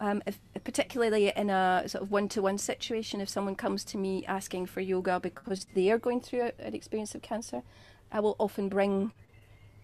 [0.01, 4.65] um, if, particularly in a sort of one-to-one situation if someone comes to me asking
[4.67, 7.63] for yoga because they are going through an experience of cancer
[8.11, 9.11] i will often bring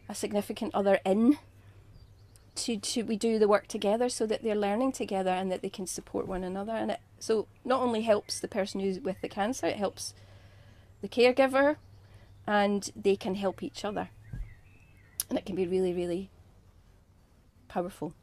[0.08, 1.38] a significant other in
[2.56, 5.70] to to we do the work together so that they're learning together and that they
[5.70, 6.74] can support one another.
[6.74, 10.14] And it so not only helps the person who's with the cancer it helps
[11.02, 11.78] the caregiver
[12.48, 14.10] and they can help each other.
[15.30, 16.30] And it can be really really
[17.68, 18.14] powerful.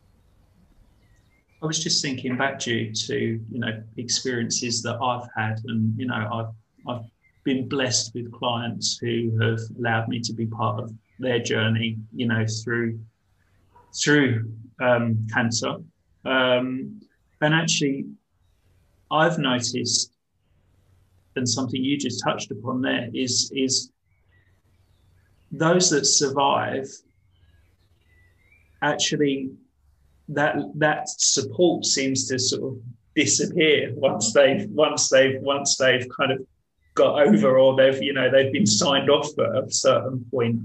[1.62, 6.06] I was just thinking back due to you know experiences that I've had and you
[6.06, 6.54] know I've
[6.88, 7.04] I've
[7.44, 12.26] been blessed with clients who have allowed me to be part of their journey, you
[12.26, 12.98] know, through
[13.94, 15.76] through um, cancer.
[16.24, 17.00] Um,
[17.40, 18.06] and actually,
[19.10, 20.12] I've noticed,
[21.36, 23.90] and something you just touched upon there is is
[25.50, 26.88] those that survive
[28.80, 29.50] actually
[30.28, 32.80] that that support seems to sort of
[33.14, 36.38] disappear once they've once they've once they've kind of
[36.94, 40.60] got over or they've you know they've been signed off at a certain point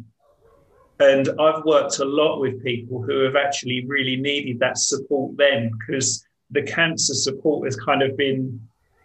[1.00, 5.72] And I've worked a lot with people who have actually really needed that support then
[5.78, 8.60] because the cancer support has kind of been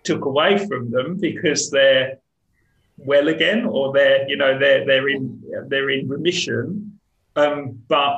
[0.05, 2.19] took away from them because they're
[2.97, 6.99] well again or they're you know they're they're in they're in remission.
[7.37, 8.17] Um, but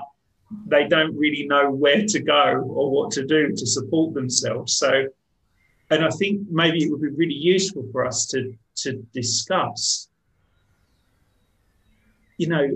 [0.66, 4.74] they don't really know where to go or what to do to support themselves.
[4.74, 5.06] So
[5.90, 10.08] and i think maybe it would be really useful for us to to discuss
[12.38, 12.66] you know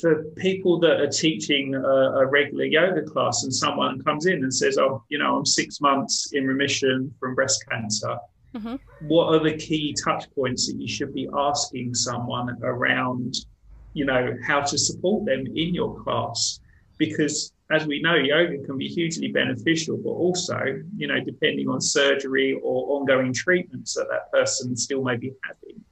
[0.00, 4.52] for people that are teaching a, a, regular yoga class and someone comes in and
[4.52, 8.16] says, Oh, you know, I'm six months in remission from breast cancer,
[8.54, 8.76] mm-hmm.
[9.06, 13.36] what are the key touch points that you should be asking someone around,
[13.92, 16.60] you know, how to support them in your class?
[16.98, 20.58] Because as we know, yoga can be hugely beneficial, but also,
[20.96, 25.82] you know, depending on surgery or ongoing treatments that that person still may be having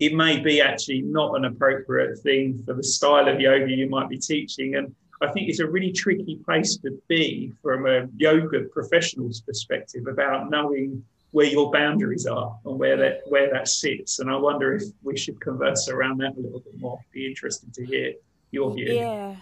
[0.00, 4.08] it may be actually not an appropriate thing for the style of yoga you might
[4.08, 4.74] be teaching.
[4.74, 10.06] And I think it's a really tricky place to be from a yoga professional's perspective
[10.08, 14.18] about knowing where your boundaries are and where that where that sits.
[14.18, 17.00] And I wonder if we should converse around that a little bit more.
[17.12, 18.14] Be interested to hear
[18.50, 18.94] your view.
[18.94, 19.36] Yeah.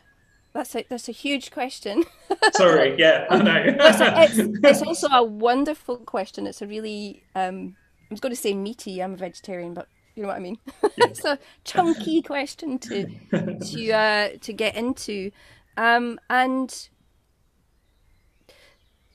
[0.52, 2.04] That's a that's a huge question.
[2.52, 3.62] Sorry, yeah, I know.
[3.66, 6.46] it's, it's, also a wonderful question.
[6.46, 7.76] It's a really um,
[8.10, 9.00] I was going to say meaty.
[9.00, 9.86] I'm a vegetarian, but
[10.20, 10.58] you know what I mean?
[10.98, 15.30] it's a chunky question to to uh, to get into,
[15.78, 16.70] um, and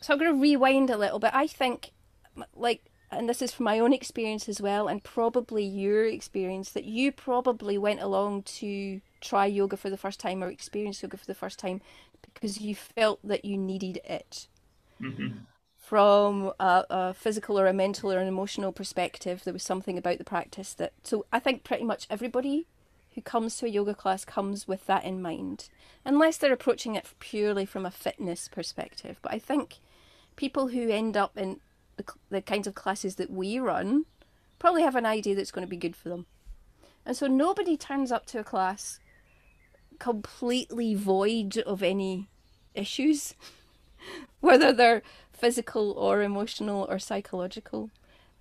[0.02, 1.30] so I'm going to rewind a little bit.
[1.32, 1.92] I think,
[2.56, 6.86] like, and this is from my own experience as well, and probably your experience, that
[6.86, 11.28] you probably went along to try yoga for the first time or experience yoga for
[11.28, 11.82] the first time
[12.34, 14.48] because you felt that you needed it.
[15.00, 15.38] Mm-hmm
[15.86, 20.18] from a, a, physical or a mental or an emotional perspective, there was something about
[20.18, 20.94] the practice that.
[21.04, 22.66] So I think pretty much everybody
[23.14, 25.70] who comes to a yoga class comes with that in mind,
[26.04, 29.20] unless they're approaching it purely from a fitness perspective.
[29.22, 29.76] But I think
[30.36, 31.60] people who end up in
[31.98, 34.06] the, the kinds of classes that we run
[34.58, 36.26] probably have an idea that's going to be good for them.
[37.06, 39.00] And so nobody turns up to a class
[40.00, 42.28] completely void of any
[42.74, 43.36] issues,
[44.40, 45.04] whether they're
[45.36, 47.90] physical or emotional or psychological.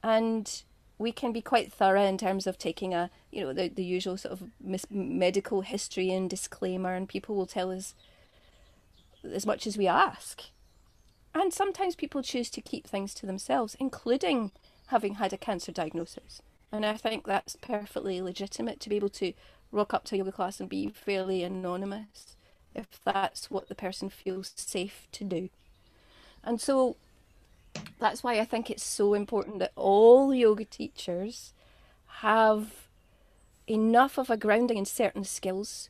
[0.02, 0.62] And
[0.98, 4.16] we can be quite thorough in terms of taking a, you know, the, the usual
[4.16, 7.94] sort of mis- medical history and disclaimer, and people will tell us
[9.24, 10.42] as much as we ask.
[11.34, 14.52] And sometimes people choose to keep things to themselves, including
[14.88, 16.40] having had a cancer diagnosis.
[16.70, 19.32] And I think that's perfectly legitimate to be able to
[19.72, 22.36] rock up to a yoga class and be fairly anonymous
[22.74, 25.48] if that's what the person feels safe to do.
[26.44, 26.96] And so
[27.98, 31.52] that's why I think it's so important that all yoga teachers
[32.18, 32.88] have
[33.66, 35.88] enough of a grounding in certain skills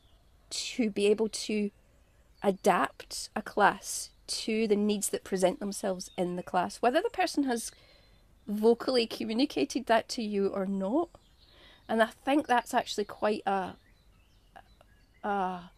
[0.51, 1.71] to be able to
[2.43, 7.45] adapt a class to the needs that present themselves in the class, whether the person
[7.45, 7.73] has
[8.47, 11.09] vocally communicated that to you or not.
[11.89, 13.75] And I think that's actually quite a
[15.23, 15.71] a,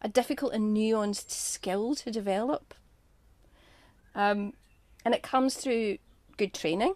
[0.00, 2.74] a difficult and nuanced skill to develop
[4.18, 4.52] um,
[5.04, 5.98] and it comes through
[6.36, 6.94] good training.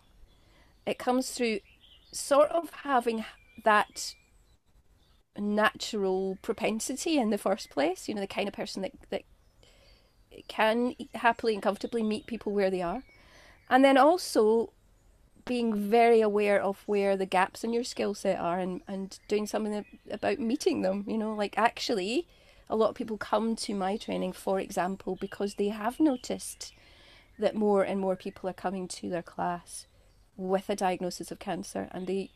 [0.85, 1.61] It comes through
[2.11, 3.25] sort of having
[3.65, 4.15] that
[5.39, 8.09] natural propensity in the first place.
[8.09, 9.23] You know, the kind of person that, that
[10.49, 13.05] can happily and comfortably meet people where they are.
[13.71, 14.73] And then also
[15.45, 19.47] being very aware of where the gaps in your skill set are and, and doing
[19.47, 21.05] something about meeting them.
[21.07, 22.27] You know, like actually,
[22.69, 26.73] a lot of people come to my training, for example, because they have noticed
[27.39, 29.87] that more and more people are coming to their class
[30.37, 32.31] with a diagnosis of cancer and they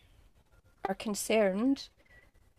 [0.85, 1.89] are concerned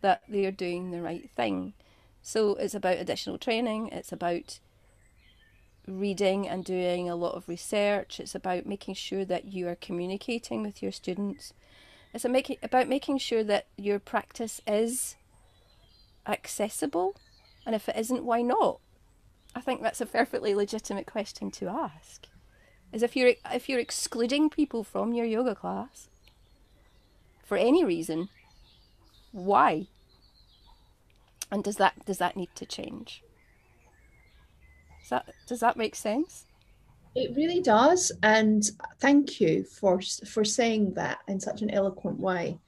[0.00, 1.74] that they are doing the right thing.
[2.22, 4.60] So it's about additional training, it's about
[5.86, 10.62] reading and doing a lot of research, it's about making sure that you are communicating
[10.62, 11.54] with your students.
[12.12, 15.16] It's about making sure that your practice is
[16.26, 17.16] accessible,
[17.64, 18.80] and if it isn't, why not?
[19.54, 22.26] I think that's a perfectly legitimate question to ask.
[22.92, 26.08] Is if you're if you're excluding people from your yoga class
[27.44, 28.28] for any reason,
[29.32, 29.86] why?
[31.50, 33.22] And does that does that need to change?
[35.00, 36.46] Does that does that make sense?
[37.14, 38.62] It really does, and
[39.00, 42.58] thank you for for saying that in such an eloquent way.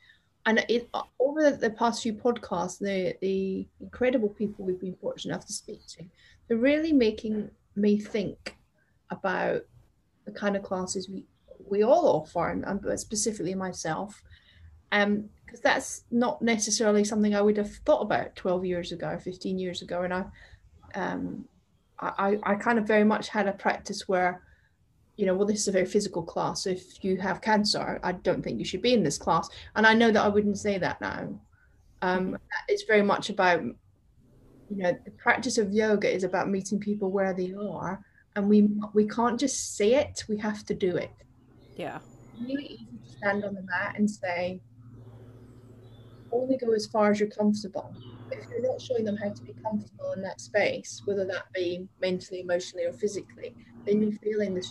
[0.47, 5.47] And it, over the past few podcasts, the the incredible people we've been fortunate enough
[5.47, 6.05] to speak to,
[6.49, 8.57] they're really making me think
[9.11, 9.63] about
[10.33, 11.25] the kind of classes we
[11.69, 14.23] we all offer, and, and specifically myself,
[14.93, 19.59] Um, because that's not necessarily something I would have thought about 12 years ago, 15
[19.59, 20.03] years ago.
[20.03, 20.25] And I,
[20.95, 21.45] um,
[21.99, 24.43] I, I kind of very much had a practice where,
[25.17, 26.67] you know, well, this is a very physical class.
[26.67, 29.49] If you have cancer, I don't think you should be in this class.
[29.75, 31.41] And I know that I wouldn't say that now.
[32.03, 37.11] Um, it's very much about, you know, the practice of yoga is about meeting people
[37.11, 38.03] where they are,
[38.41, 41.13] and we we can't just say it; we have to do it.
[41.77, 41.99] Yeah.
[42.41, 44.61] really easy to stand on the mat and say,
[46.33, 47.95] only go as far as you're comfortable.
[48.31, 51.87] If you're not showing them how to be comfortable in that space, whether that be
[52.01, 54.67] mentally, emotionally, or physically, then you're feeling the.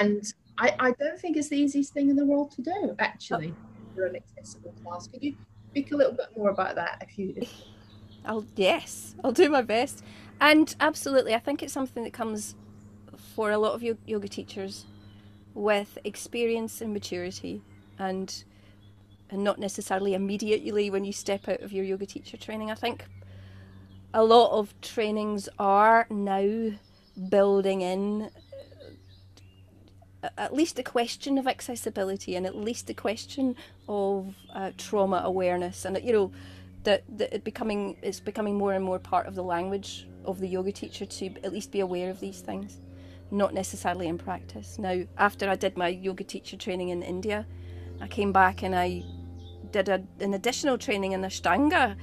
[0.00, 0.22] And
[0.58, 3.94] I, I don't think it's the easiest thing in the world to do, actually, oh.
[3.94, 5.08] for an accessible class.
[5.08, 5.36] Could you
[5.70, 7.50] speak a little bit more about that if you if...
[8.26, 10.04] I'll yes, I'll do my best.
[10.40, 12.54] And absolutely, I think it's something that comes
[13.34, 14.86] for a lot of yoga teachers
[15.54, 17.62] with experience and maturity
[17.98, 18.44] and
[19.28, 22.70] and not necessarily immediately when you step out of your yoga teacher training.
[22.70, 23.04] I think
[24.12, 26.72] a lot of trainings are now
[27.28, 28.30] building in
[30.22, 33.54] uh, at least a question of accessibility and at least a question
[33.88, 36.32] of uh, trauma awareness and you know
[36.84, 40.48] that, that it becoming it's becoming more and more part of the language of the
[40.48, 42.78] yoga teacher to at least be aware of these things
[43.30, 47.46] not necessarily in practice now after i did my yoga teacher training in india
[48.00, 49.02] i came back and i
[49.70, 51.96] did a, an additional training in Ashtanga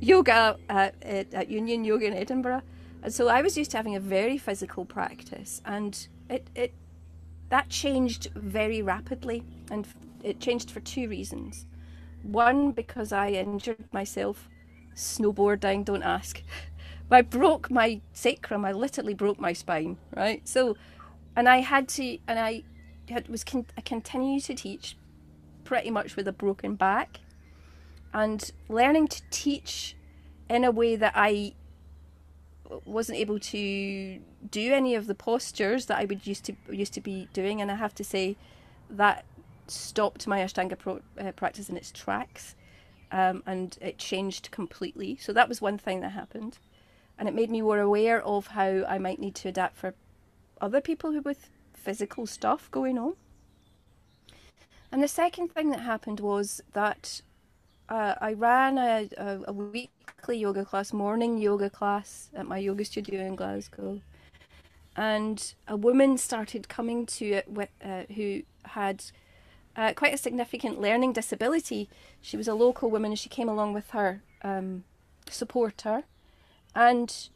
[0.00, 2.62] yoga uh, at, at, Union Yoga in Edinburgh.
[3.02, 6.72] And so I was used to having a very physical practice, and it, it
[7.48, 9.86] that changed very rapidly, and
[10.22, 11.66] it changed for two reasons.
[12.22, 14.48] One, because I injured myself
[14.94, 16.42] snowboarding, don't ask.
[17.10, 20.46] I broke my sacrum, I literally broke my spine, right?
[20.48, 20.76] So,
[21.36, 22.62] and I had to, and I
[23.10, 24.96] had, was, con- I continued to teach
[25.64, 27.20] pretty much with a broken back.
[28.14, 29.96] And learning to teach
[30.48, 31.54] in a way that I
[32.84, 34.20] wasn't able to
[34.50, 37.70] do any of the postures that I would used to used to be doing, and
[37.70, 38.36] I have to say
[38.90, 39.24] that
[39.72, 42.54] stopped my Ashtanga pro, uh, practice in its tracks,
[43.10, 45.16] um, and it changed completely.
[45.20, 46.58] So that was one thing that happened,
[47.18, 49.94] and it made me more aware of how I might need to adapt for
[50.60, 53.14] other people who with physical stuff going on.
[54.92, 57.22] And the second thing that happened was that
[57.88, 62.84] uh, I ran a, a, a, weekly yoga class, morning yoga class at my yoga
[62.84, 64.00] studio in Glasgow.
[64.96, 69.04] And a woman started coming to it with, uh, who had
[69.76, 71.88] uh, quite a significant learning disability.
[72.20, 74.84] She was a local woman and she came along with her um,
[75.28, 76.04] supporter.
[76.74, 77.28] And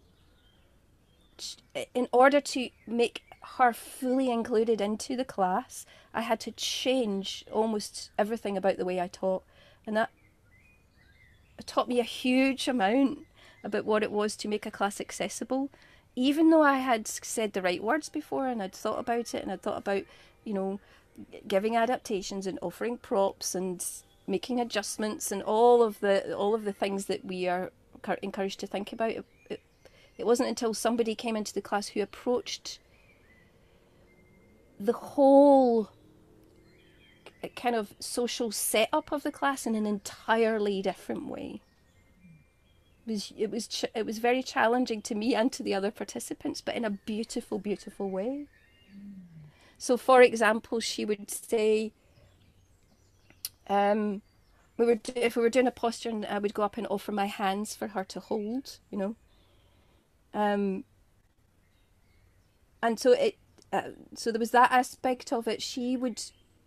[1.95, 3.23] in order to make
[3.59, 9.01] her fully included into the class, I had to change almost everything about the way
[9.01, 9.45] I taught.
[9.87, 10.11] And that
[11.65, 13.21] taught me a huge amount
[13.65, 15.71] about what it was to make a class accessible.
[16.15, 19.53] Even though I had said the right words before and I'd thought about it and
[19.53, 20.05] I'd thought about,
[20.45, 20.81] you know,
[21.47, 23.85] giving adaptations and offering props and
[24.27, 27.71] making adjustments and all of the all of the things that we are
[28.23, 29.11] encouraged to think about.
[29.11, 29.61] It,
[30.19, 32.79] it, wasn't until somebody came into the class who approached
[34.79, 35.91] the whole
[37.55, 41.61] kind of social setup of the class in an entirely different way.
[43.07, 46.61] It was it was it was very challenging to me and to the other participants,
[46.61, 48.47] but in a beautiful, beautiful way.
[49.79, 51.93] So, for example, she would say,
[53.69, 54.23] um,
[54.77, 57.13] we were if we were doing a posture, and I would go up and offer
[57.13, 59.17] my hands for her to hold, you know.
[60.35, 60.85] Um,
[62.83, 63.37] and so it
[63.73, 65.63] uh, so there was that aspect of it.
[65.63, 66.23] She would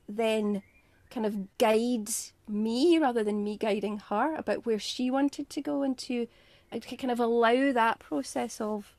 [0.07, 0.64] then
[1.10, 2.10] kind of guide
[2.47, 6.28] me rather than me guiding her about where she wanted to go and to
[6.72, 8.95] uh, kind of allow that process of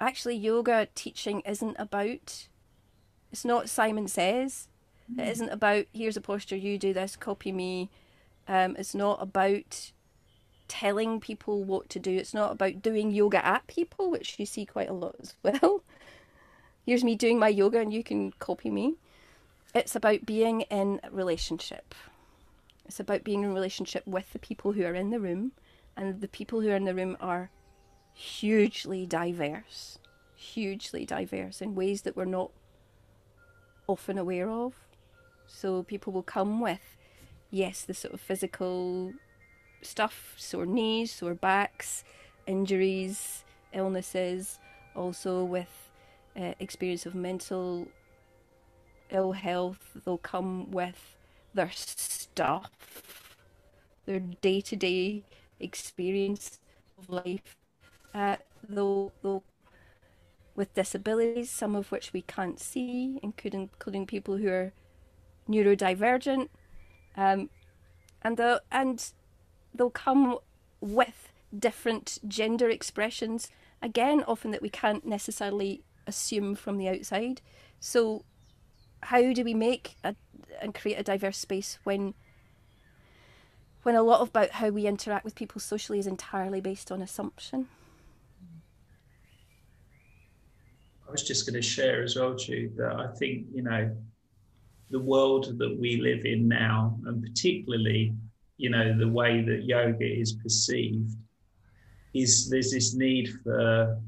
[0.00, 2.48] actually yoga teaching isn't about
[3.32, 4.68] it's not Simon says
[5.12, 5.20] mm.
[5.20, 7.90] it isn't about here's a posture you do this copy me
[8.46, 9.92] um, it's not about
[10.68, 14.66] telling people what to do it's not about doing yoga at people which you see
[14.66, 15.82] quite a lot as well
[16.88, 18.96] here's me doing my yoga and you can copy me.
[19.74, 21.94] It's about being in relationship.
[22.86, 25.52] It's about being in relationship with the people who are in the room,
[25.98, 27.50] and the people who are in the room are
[28.14, 29.98] hugely diverse,
[30.34, 32.52] hugely diverse in ways that we're not
[33.88, 34.74] often aware of.
[35.46, 36.96] So people will come with,
[37.50, 39.14] yes, the sort of physical
[39.82, 42.04] stuff, sore knees, sore backs,
[42.46, 44.58] injuries, illnesses,
[44.94, 45.90] also with
[46.38, 47.88] uh, experience of mental
[49.10, 49.96] ill health.
[50.04, 51.16] They'll come with
[51.54, 52.70] their stuff,
[54.06, 55.24] their day to day
[55.58, 56.58] experience
[56.98, 57.56] of life.
[58.14, 58.36] Uh,
[58.68, 59.42] though, though
[60.58, 64.72] with disabilities, some of which we can't see, including, including people who are
[65.48, 66.48] neurodivergent,
[67.16, 67.48] um,
[68.22, 69.12] and the and
[69.72, 70.36] they'll come
[70.80, 73.48] with different gender expressions.
[73.80, 77.40] Again, often that we can't necessarily assume from the outside.
[77.78, 78.24] So,
[79.04, 80.16] how do we make a,
[80.60, 82.14] and create a diverse space when
[83.84, 87.68] when a lot about how we interact with people socially is entirely based on assumption?
[91.08, 93.90] I was just going to share as well, Jude, that I think you know
[94.90, 98.14] the world that we live in now, and particularly
[98.58, 101.12] you know the way that yoga is perceived,
[102.14, 103.98] is there's this need for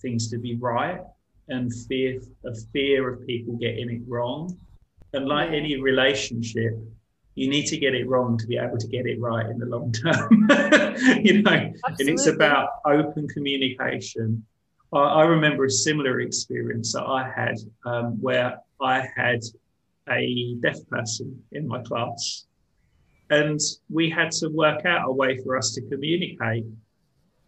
[0.00, 1.00] things to be right
[1.48, 4.56] and fear a fear of people getting it wrong.
[5.12, 5.58] And like yeah.
[5.58, 6.74] any relationship,
[7.34, 9.66] you need to get it wrong to be able to get it right in the
[9.66, 10.30] long term.
[11.22, 11.96] you know, Absolutely.
[12.00, 14.44] and it's about open communication.
[14.96, 19.40] I, remember a similar experience that I had um, where I had
[20.08, 22.46] a deaf person in my class,
[23.30, 23.58] and
[23.90, 26.64] we had to work out a way for us to communicate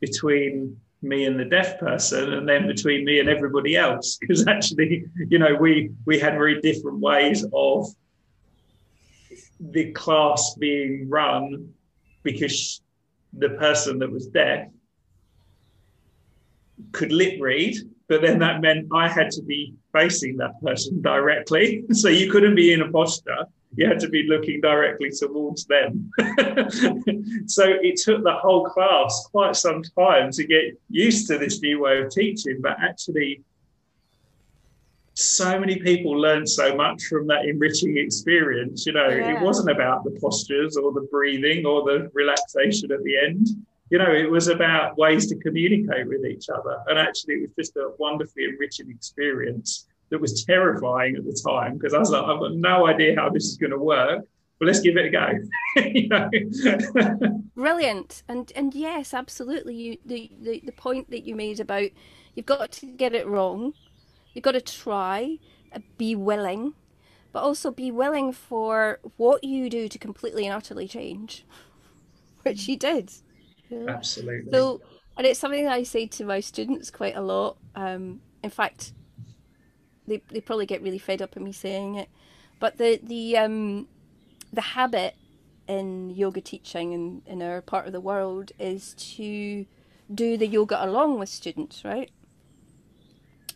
[0.01, 4.19] between me and the deaf person and then between me and everybody else.
[4.21, 7.87] Because actually you know we we had very different ways of
[9.61, 11.73] the class being run
[12.23, 12.81] because
[13.33, 14.69] the person that was deaf
[16.93, 17.75] could lip read
[18.09, 22.55] but then that meant i had to be facing that person directly so you couldn't
[22.55, 26.11] be in a posture you had to be looking directly towards them.
[27.47, 31.83] so it took the whole class quite some time to get used to this new
[31.83, 33.43] way of teaching, but actually,
[35.15, 38.87] so many people learned so much from that enriching experience.
[38.87, 39.37] You know, yeah.
[39.37, 43.49] it wasn't about the postures or the breathing or the relaxation at the end.
[43.91, 46.79] You know, it was about ways to communicate with each other.
[46.89, 51.77] And actually, it was just a wonderfully enriching experience that was terrifying at the time
[51.77, 54.25] because I was like, I've got no idea how this is going to work.
[54.59, 55.29] But let's give it a go.
[57.55, 59.77] Brilliant, and and yes, absolutely.
[59.77, 61.91] You the, the the point that you made about
[62.35, 63.75] you've got to get it wrong,
[64.35, 65.39] you've got to try,
[65.73, 66.75] uh, be willing,
[67.33, 71.45] but also be willing for what you do to completely and utterly change,
[72.43, 73.13] which you did.
[73.73, 74.51] Absolutely.
[74.53, 74.81] So,
[75.17, 77.59] and it's something that I say to my students quite a lot.
[77.75, 78.93] Um, in fact,
[80.07, 82.09] they they probably get really fed up of me saying it,
[82.61, 83.89] but the the um
[84.53, 85.15] the habit
[85.67, 89.67] in yoga teaching in, in our part of the world is to
[90.13, 92.11] do the yoga along with students, right?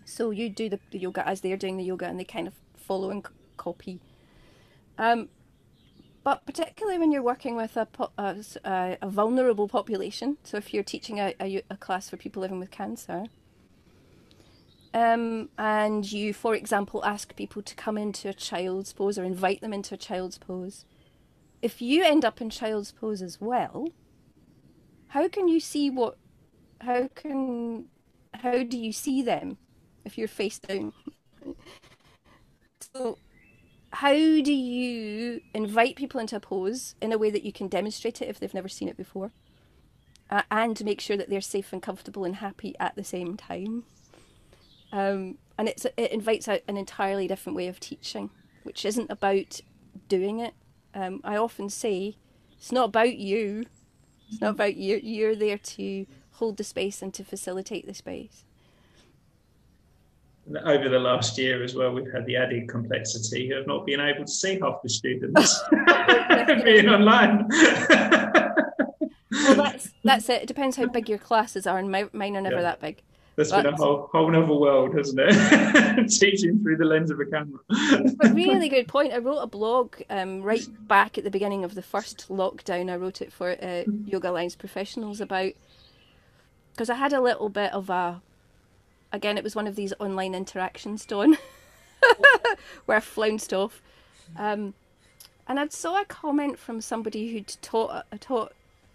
[0.05, 2.53] So you do the, the yoga as they're doing the yoga and they kind of
[2.77, 4.01] follow and c- copy.
[4.99, 5.31] Um,
[6.25, 11.19] but particularly when you're working with a, a, a vulnerable population, so if you're teaching
[11.19, 13.25] a, a, a class for people living with cancer,
[14.95, 19.61] um, and you, for example, ask people to come into a child's pose or invite
[19.61, 20.85] them into a child's pose,
[21.63, 23.89] if you end up in child's pose as well,
[25.09, 26.19] how can you see what?
[26.81, 27.87] How can?
[28.35, 29.59] How do you see them
[30.05, 30.93] if you're face down?
[32.95, 33.19] so,
[33.93, 38.23] how do you invite people into a pose in a way that you can demonstrate
[38.23, 39.33] it if they've never seen it before,
[40.31, 43.85] uh, and make sure that they're safe and comfortable and happy at the same time?
[44.93, 48.31] Um, and it's it invites out an entirely different way of teaching,
[48.63, 49.61] which isn't about
[50.09, 50.55] doing it.
[50.95, 52.17] Um, I often say
[52.57, 53.67] it's not about you.
[54.31, 55.01] It's not about you.
[55.03, 58.45] You're there to hold the space and to facilitate the space.
[60.65, 64.25] Over the last year as well, we've had the added complexity of not being able
[64.25, 65.63] to see half the students
[66.65, 67.47] being online.
[69.31, 70.43] well, that's that's it.
[70.43, 72.63] It depends how big your classes are, and my, mine are never yeah.
[72.63, 73.03] that big.
[73.37, 76.11] That's but, been a whole whole other world, hasn't it?
[76.11, 77.61] Teaching through the lens of a camera.
[78.17, 79.13] but really good point.
[79.13, 82.91] I wrote a blog um, right back at the beginning of the first lockdown.
[82.91, 85.53] I wrote it for uh, Yoga Alliance professionals about
[86.73, 88.21] because I had a little bit of a
[89.13, 91.37] again it was one of these online interactions, Dawn,
[92.87, 93.83] where I flounced off.
[94.37, 94.75] Um,
[95.47, 98.53] and I saw a comment from somebody who'd taught taught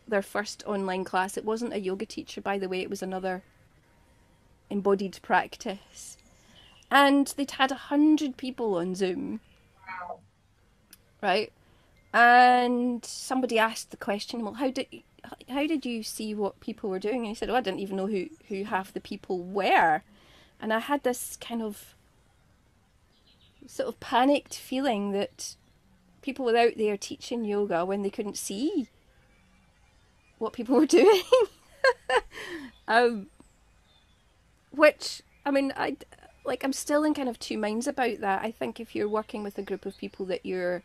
[0.07, 1.37] their first online class.
[1.37, 2.81] It wasn't a yoga teacher, by the way.
[2.81, 3.43] It was another
[4.69, 6.17] embodied practice.
[6.89, 9.41] And they'd had a hundred people on Zoom.
[9.85, 10.19] Wow.
[11.21, 11.51] Right?
[12.13, 14.87] And somebody asked the question, well, how did
[15.49, 17.17] how did you see what people were doing?
[17.17, 20.01] And he said, oh, I didn't even know who, who half the people were.
[20.59, 21.95] And I had this kind of
[23.67, 25.55] sort of panicked feeling that
[26.21, 28.87] people were out there teaching yoga when they couldn't see
[30.39, 31.23] what people were doing.
[32.87, 33.27] um,
[34.71, 35.97] which I mean, I
[36.45, 38.41] like I'm still in kind of two minds about that.
[38.43, 40.83] I think if you're working with a group of people that you're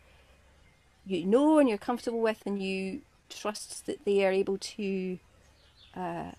[1.05, 3.01] you know and you're comfortable with and you
[3.37, 5.19] trust that they are able to
[5.95, 6.31] uh,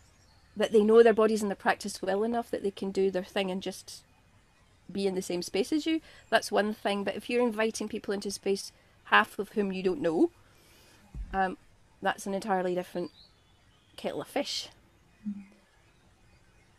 [0.57, 3.24] that they know their bodies and their practice well enough that they can do their
[3.24, 4.03] thing and just
[4.90, 6.01] be in the same space as you.
[6.30, 8.72] That's one thing but if you're inviting people into space
[9.05, 10.30] half of whom you don't know
[11.34, 11.57] um,
[12.01, 13.11] that's an entirely different
[13.97, 14.68] kettle of fish.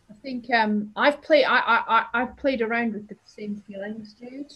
[0.09, 1.45] I think um, I've played.
[1.45, 4.53] I, I I've played around with the same feelings, Jude,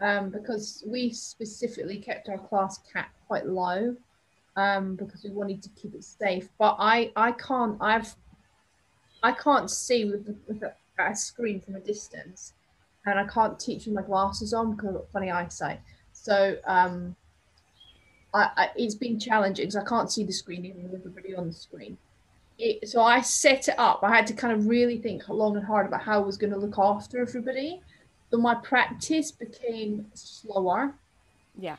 [0.00, 3.94] um, because we specifically kept our class cap quite low,
[4.58, 6.48] um, because we wanted to keep it safe.
[6.58, 7.76] But I I can't.
[7.80, 8.14] I've
[9.22, 12.52] I can't see with, the, with a, a screen from a distance,
[13.06, 15.80] and I can't teach with my glasses on because I've got funny eyesight.
[16.12, 17.16] So um,
[18.34, 21.48] I, I, it's been challenging because I can't see the screen even with everybody on
[21.48, 21.98] the screen
[22.58, 24.00] it, so I set it up.
[24.02, 26.52] I had to kind of really think long and hard about how I was going
[26.52, 27.80] to look after everybody.
[28.30, 30.94] So my practice became slower.
[31.58, 31.76] Yeah.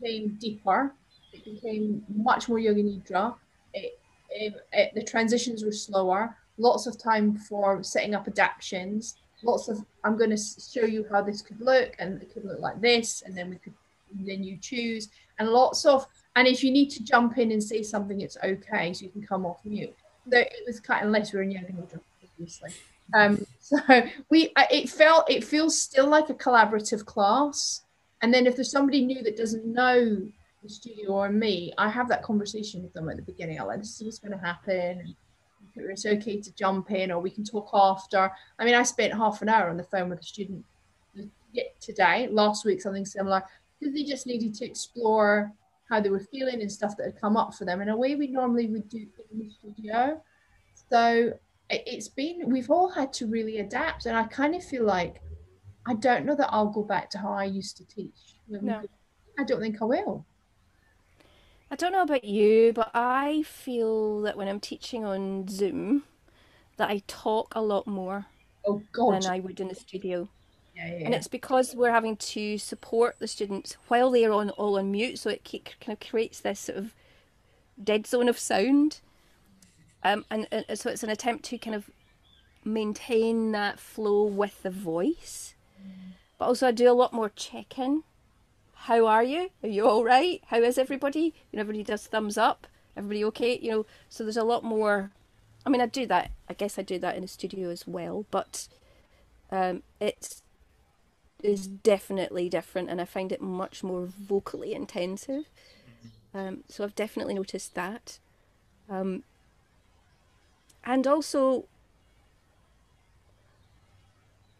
[0.00, 0.92] became deeper.
[1.36, 3.34] It became much more yoga nidra.
[3.74, 3.98] It,
[4.30, 6.36] it, it, the transitions were slower.
[6.58, 9.16] Lots of time for setting up adaptations.
[9.42, 12.60] Lots of I'm going to show you how this could look, and it could look
[12.60, 13.74] like this, and then we could
[14.20, 15.08] then you choose.
[15.38, 16.06] And lots of
[16.36, 19.22] and if you need to jump in and say something, it's okay, so you can
[19.22, 19.94] come off mute
[20.26, 22.70] that it was cut unless we were in yoga nidra, obviously.
[23.14, 23.78] Um, so
[24.30, 27.82] we it felt it feels still like a collaborative class.
[28.22, 30.26] And then if there's somebody new that doesn't know
[30.66, 33.60] the studio or me, I have that conversation with them at the beginning.
[33.60, 35.14] I'm like, this is what's going to happen.
[35.74, 38.32] It's okay to jump in, or we can talk after.
[38.58, 40.64] I mean, I spent half an hour on the phone with a student
[41.80, 43.42] today, last week, something similar,
[43.78, 45.52] because they just needed to explore
[45.88, 48.14] how they were feeling and stuff that had come up for them in a way
[48.14, 50.20] we normally would do in the studio.
[50.90, 51.32] So
[51.68, 54.06] it's been, we've all had to really adapt.
[54.06, 55.20] And I kind of feel like
[55.86, 58.38] I don't know that I'll go back to how I used to teach.
[58.48, 58.82] No.
[59.38, 60.24] I don't think I will.
[61.70, 66.04] I don't know about you, but I feel that when I'm teaching on Zoom,
[66.76, 68.26] that I talk a lot more
[68.66, 70.28] oh, than I would in the studio.
[70.76, 71.06] Yeah, yeah.
[71.06, 75.18] And it's because we're having to support the students while they're on all on mute,
[75.18, 76.94] so it kind of creates this sort of
[77.82, 79.00] dead zone of sound.
[80.04, 81.90] Um, and, and so it's an attempt to kind of
[82.64, 85.54] maintain that flow with the voice.
[86.38, 88.02] But also, I do a lot more check-in.
[88.80, 89.50] How are you?
[89.62, 90.42] Are you all right?
[90.46, 91.34] How is everybody?
[91.50, 92.66] You know, everybody does thumbs up.
[92.96, 93.58] Everybody okay?
[93.60, 95.10] You know, so there's a lot more.
[95.64, 96.30] I mean, I do that.
[96.48, 98.68] I guess I do that in a studio as well, but
[99.50, 100.42] um, it's
[101.42, 105.44] is definitely different, and I find it much more vocally intensive.
[106.34, 108.18] Um, so I've definitely noticed that.
[108.88, 109.24] Um,
[110.84, 111.64] and also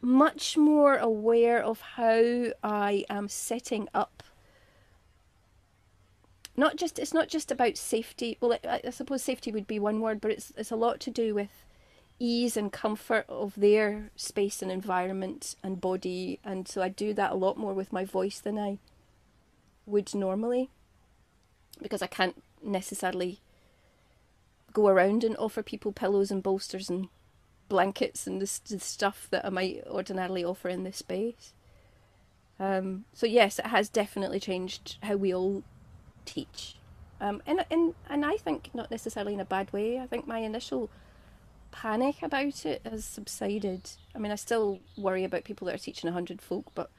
[0.00, 4.22] much more aware of how I am setting up.
[6.56, 8.38] Not just it's not just about safety.
[8.40, 11.10] Well, I, I suppose safety would be one word, but it's it's a lot to
[11.10, 11.64] do with
[12.18, 17.32] ease and comfort of their space and environment and body and so I do that
[17.32, 18.78] a lot more with my voice than I
[19.84, 20.70] would normally
[21.82, 23.40] because I can't necessarily
[24.72, 27.08] go around and offer people pillows and bolsters and
[27.68, 31.52] blankets and the, the stuff that I might ordinarily offer in this space.
[32.58, 35.62] Um, so yes, it has definitely changed how we all
[36.24, 36.76] teach,
[37.20, 39.98] um, and and and I think not necessarily in a bad way.
[39.98, 40.88] I think my initial
[41.70, 43.90] panic about it has subsided.
[44.14, 46.90] I mean, I still worry about people that are teaching hundred folk, but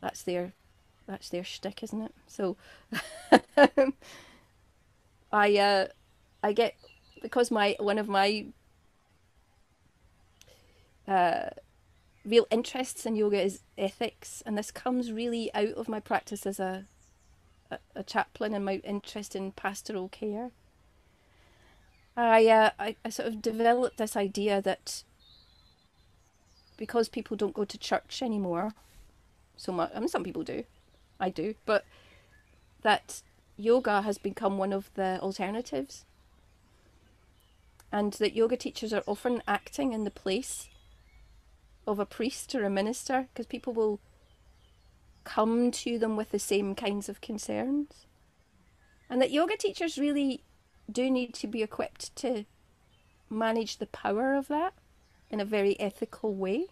[0.00, 0.52] that's their
[1.06, 2.14] that's their shtick, isn't it?
[2.28, 2.56] So,
[5.32, 5.86] I uh,
[6.44, 6.76] I get
[7.20, 8.46] because my one of my
[11.06, 11.50] uh,
[12.24, 16.60] real interests in yoga is ethics, and this comes really out of my practice as
[16.60, 16.86] a
[17.72, 20.50] a, a chaplain and my interest in pastoral care.
[22.16, 25.02] I, uh, I, I sort of developed this idea that
[26.76, 28.74] because people don't go to church anymore
[29.56, 30.64] so much, I mean, some people do,
[31.18, 31.84] I do, but
[32.82, 33.22] that
[33.56, 36.04] yoga has become one of the alternatives.
[37.90, 40.68] And that yoga teachers are often acting in the place
[41.86, 44.00] of a priest or a minister because people will
[45.24, 48.06] come to them with the same kinds of concerns.
[49.08, 50.42] And that yoga teachers really
[50.90, 52.44] do need to be equipped to
[53.30, 54.74] manage the power of that
[55.30, 56.66] in a very ethical way.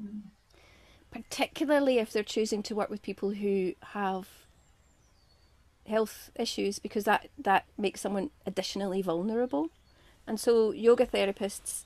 [0.00, 0.22] Mm.
[1.10, 4.28] Particularly if they're choosing to work with people who have
[5.86, 9.70] health issues because that that makes someone additionally vulnerable.
[10.26, 11.84] And so yoga therapists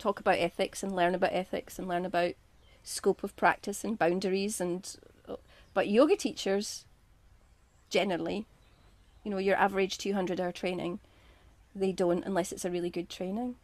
[0.00, 2.32] talk about ethics and learn about ethics and learn about
[2.82, 4.96] scope of practice and boundaries and
[5.74, 6.84] but yoga teachers
[7.90, 8.46] generally
[9.22, 10.98] you know your average 200 hour training
[11.74, 13.54] they don't unless it's a really good training.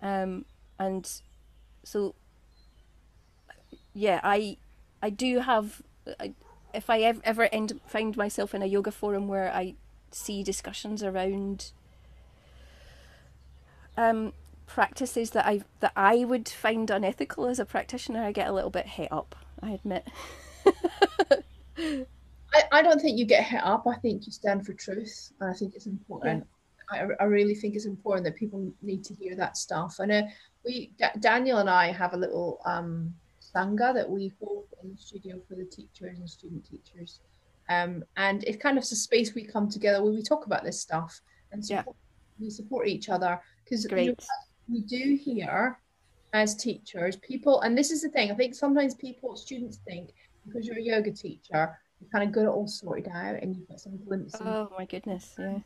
[0.00, 0.44] Um,
[0.78, 1.10] and
[1.82, 2.14] so
[3.94, 4.58] yeah i
[5.02, 5.80] i do have
[6.20, 6.34] I,
[6.74, 9.74] if i ever, ever end find myself in a yoga forum where i
[10.10, 11.72] see discussions around
[13.96, 14.32] um
[14.66, 18.70] practices that I that I would find unethical as a practitioner, I get a little
[18.70, 19.34] bit hit up.
[19.62, 20.06] I admit.
[21.78, 23.86] I, I don't think you get hit up.
[23.86, 26.46] I think you stand for truth, and I think it's important.
[26.92, 27.08] Yeah.
[27.18, 29.96] I, I really think it's important that people need to hear that stuff.
[29.98, 30.22] And know
[30.64, 34.98] we D- Daniel and I have a little um, sangha that we hold in the
[34.98, 37.20] studio for the teachers and student teachers,
[37.68, 40.80] um, and it's kind of a space we come together where we talk about this
[40.80, 41.20] stuff
[41.52, 41.96] and support,
[42.38, 42.44] yeah.
[42.44, 44.14] we support each other because you know,
[44.68, 45.78] we do hear
[46.32, 50.10] as teachers people and this is the thing i think sometimes people students think
[50.44, 53.68] because you're a yoga teacher you kind of got it all sorted out and you've
[53.68, 55.58] got some glimpses oh my goodness yeah.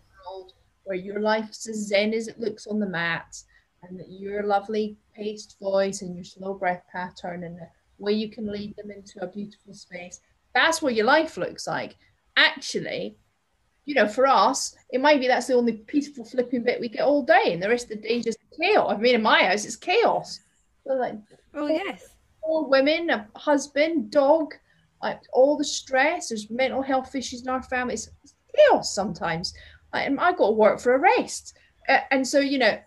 [0.85, 3.37] where your life's as zen as it looks on the mat
[3.83, 7.67] and that your lovely paced voice and your slow breath pattern and the
[7.99, 10.21] way you can lead them into a beautiful space
[10.55, 11.95] that's what your life looks like.
[12.37, 13.17] Actually
[13.91, 17.03] you know, for us, it might be that's the only peaceful flipping bit we get
[17.03, 18.93] all day, and the rest of the day just chaos.
[18.93, 20.41] I mean, in my eyes, it's chaos.
[20.87, 21.15] So like,
[21.55, 22.09] oh yes,
[22.41, 24.55] four women, a husband, dog,
[25.03, 26.29] like all the stress.
[26.29, 27.95] There's mental health issues in our family.
[27.95, 29.55] It's, it's chaos sometimes.
[29.93, 31.57] and I got to work for a rest,
[31.89, 32.79] uh, and so you know.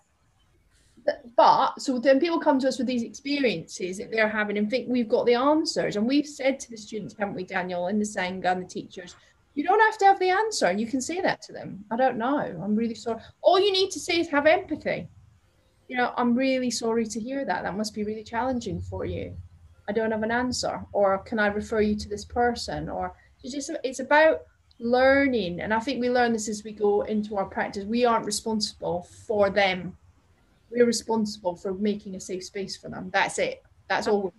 [1.35, 4.87] But so then people come to us with these experiences that they're having and think
[4.87, 5.97] we've got the answers.
[5.97, 9.13] And we've said to the students, haven't we, Daniel, and the Sangha and the teachers,
[9.53, 10.67] you don't have to have the answer.
[10.67, 11.83] And you can say that to them.
[11.91, 12.37] I don't know.
[12.63, 13.19] I'm really sorry.
[13.41, 15.09] All you need to say is have empathy.
[15.87, 17.63] You know, I'm really sorry to hear that.
[17.63, 19.35] That must be really challenging for you.
[19.87, 20.85] I don't have an answer.
[20.93, 22.89] Or can I refer you to this person?
[22.89, 23.13] Or
[23.43, 24.41] it's just it's about
[24.79, 25.61] learning.
[25.61, 27.85] And I think we learn this as we go into our practice.
[27.85, 29.97] We aren't responsible for them.
[30.71, 33.09] We're responsible for making a safe space for them.
[33.13, 33.63] That's it.
[33.87, 34.33] That's all.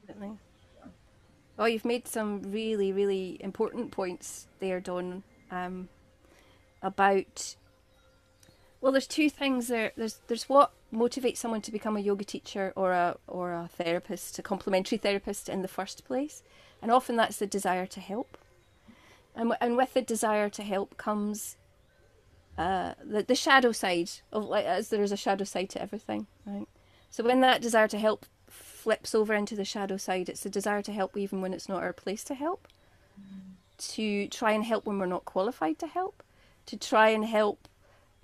[1.57, 5.89] Well, you've made some really, really important points there, Dawn, um,
[6.83, 7.55] about.
[8.81, 9.93] Well, there's two things there.
[9.97, 14.39] There's there's what motivates someone to become a yoga teacher or a or a therapist,
[14.39, 16.43] a complementary therapist in the first place,
[16.81, 18.39] and often that's the desire to help.
[19.35, 21.57] And and with the desire to help comes
[22.57, 26.27] uh, the the shadow side of like as there is a shadow side to everything,
[26.47, 26.69] right?
[27.11, 28.27] So when that desire to help
[28.85, 30.29] flips over into the shadow side.
[30.29, 32.69] It's the desire to help even when it's not our place to help,
[33.19, 33.55] mm.
[33.95, 36.23] to try and help when we're not qualified to help,
[36.67, 37.67] to try and help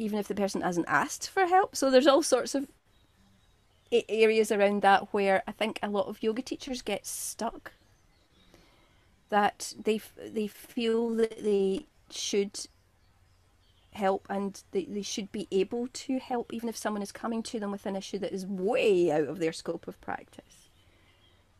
[0.00, 1.76] even if the person hasn't asked for help.
[1.76, 2.66] So there's all sorts of
[4.08, 7.72] areas around that where I think a lot of yoga teachers get stuck.
[9.28, 12.66] That they they feel that they should
[13.92, 17.60] help and they, they should be able to help even if someone is coming to
[17.60, 20.68] them with an issue that is way out of their scope of practice.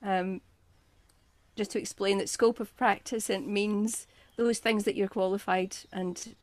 [0.03, 0.41] Um,
[1.57, 6.34] just to explain that scope of practice it means those things that you're qualified and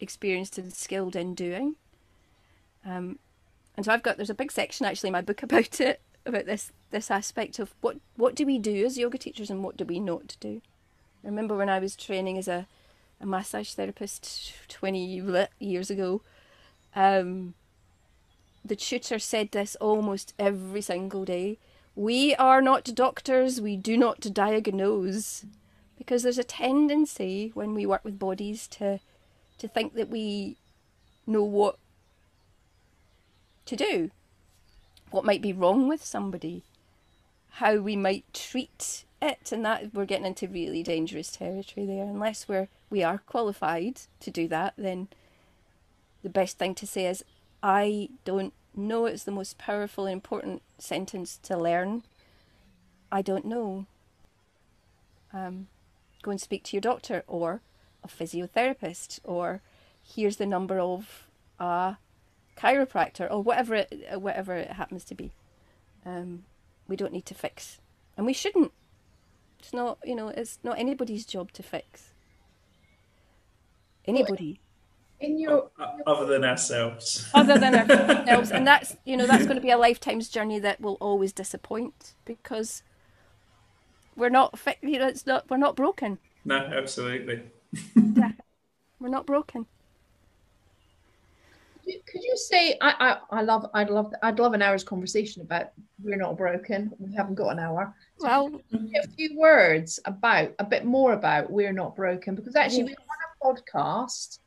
[0.00, 1.76] experienced and skilled in doing.
[2.84, 3.18] Um,
[3.76, 6.46] and so I've got there's a big section actually in my book about it about
[6.46, 9.84] this this aspect of what what do we do as yoga teachers and what do
[9.84, 10.60] we not do.
[11.24, 12.66] I remember when I was training as a
[13.20, 16.22] a massage therapist 20 years ago.
[16.94, 17.54] Um,
[18.64, 21.58] the tutor said this almost every single day.
[21.96, 25.44] We are not doctors, we do not diagnose.
[25.96, 29.00] Because there's a tendency when we work with bodies to
[29.58, 30.56] to think that we
[31.26, 31.78] know what
[33.66, 34.10] to do,
[35.10, 36.62] what might be wrong with somebody,
[37.52, 42.04] how we might treat it, and that we're getting into really dangerous territory there.
[42.04, 45.08] Unless we're we are qualified to do that, then
[46.22, 47.24] the best thing to say is,
[47.62, 49.06] I don't know.
[49.06, 52.04] It's the most powerful and important sentence to learn.
[53.12, 53.86] I don't know.
[55.32, 55.68] Um,
[56.22, 57.60] go and speak to your doctor or
[58.08, 59.62] a physiotherapist, or
[60.02, 61.28] here's the number of
[61.58, 61.96] a
[62.56, 65.32] chiropractor, or whatever it whatever it happens to be.
[66.04, 66.44] Um,
[66.86, 67.80] we don't need to fix,
[68.16, 68.72] and we shouldn't.
[69.58, 72.14] It's not, you know, it's not anybody's job to fix.
[74.06, 74.60] Anybody.
[75.20, 75.70] in your
[76.06, 77.28] other than ourselves.
[77.34, 78.50] Other than ourselves.
[78.50, 82.14] And that's you know that's going to be a lifetime's journey that will always disappoint
[82.24, 82.82] because
[84.16, 86.18] we're not you know it's not we're not broken.
[86.44, 87.42] No absolutely
[89.00, 89.66] We're not broken.
[91.84, 95.70] Could you say I, I I love I'd love I'd love an hour's conversation about
[96.02, 96.92] we're not broken.
[96.98, 97.94] We haven't got an hour.
[98.18, 98.60] So well,
[98.96, 103.20] a few words about a bit more about we're not broken because actually we want
[103.24, 104.40] a podcast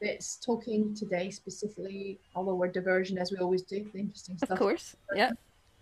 [0.00, 4.50] that's talking today specifically, although we're diversion as we always do, the interesting stuff.
[4.50, 5.32] Of course, yeah.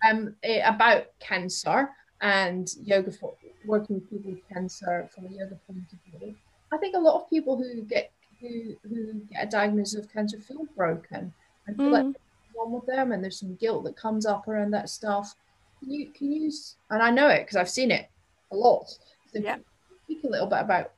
[0.09, 1.89] Um, eh, about cancer
[2.21, 3.33] and yoga for
[3.65, 6.35] working with people with cancer from a yoga point of view.
[6.73, 8.11] I think a lot of people who get
[8.41, 11.33] who who get a diagnosis of cancer feel broken
[11.67, 11.91] and feel mm.
[11.91, 12.15] like
[12.57, 15.35] wrong with them, and there's some guilt that comes up around that stuff.
[15.79, 16.51] Can you can you
[16.89, 18.09] and I know it because I've seen it
[18.51, 18.89] a lot.
[19.31, 19.57] So yeah.
[20.05, 20.91] Speak a little bit about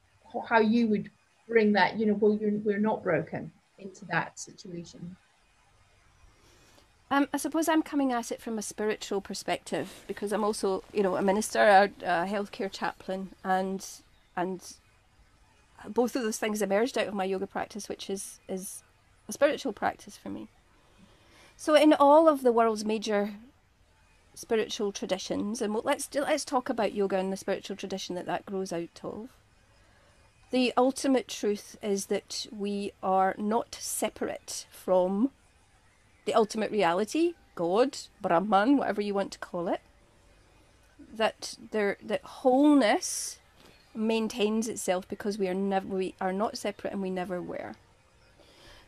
[0.47, 1.11] how you would
[1.47, 5.15] bring that, you know, well, you're, we're not broken into that situation.
[7.11, 11.03] Um, I suppose I'm coming at it from a spiritual perspective because I'm also, you
[11.03, 13.85] know, a minister, a, a healthcare chaplain, and
[14.35, 14.73] and
[15.89, 18.83] both of those things emerged out of my yoga practice, which is is
[19.27, 20.47] a spiritual practice for me.
[21.57, 23.35] So, in all of the world's major
[24.33, 28.73] spiritual traditions, and let's let's talk about yoga and the spiritual tradition that that grows
[28.73, 29.29] out of.
[30.51, 35.31] The ultimate truth is that we are not separate from
[36.25, 39.81] the ultimate reality, God, Brahman, whatever you want to call it,
[41.13, 43.39] that there that wholeness
[43.95, 47.75] maintains itself because we are never we are not separate and we never were.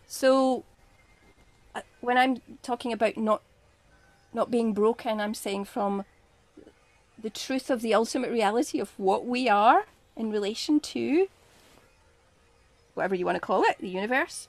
[0.06, 0.64] So
[1.76, 3.42] uh, when I'm talking about not
[4.34, 6.06] not being broken, I'm saying from
[7.18, 9.86] the truth of the ultimate reality of what we are
[10.16, 11.28] in relation to
[12.94, 14.48] whatever you want to call it, the universe.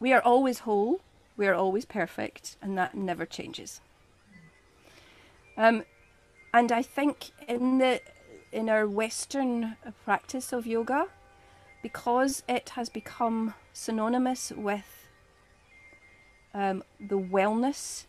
[0.00, 1.00] We are always whole
[1.38, 3.80] we are always perfect, and that never changes.
[5.56, 5.84] Um,
[6.52, 8.00] and I think in the
[8.52, 11.08] in our Western practice of yoga,
[11.82, 15.08] because it has become synonymous with
[16.54, 18.06] um, the wellness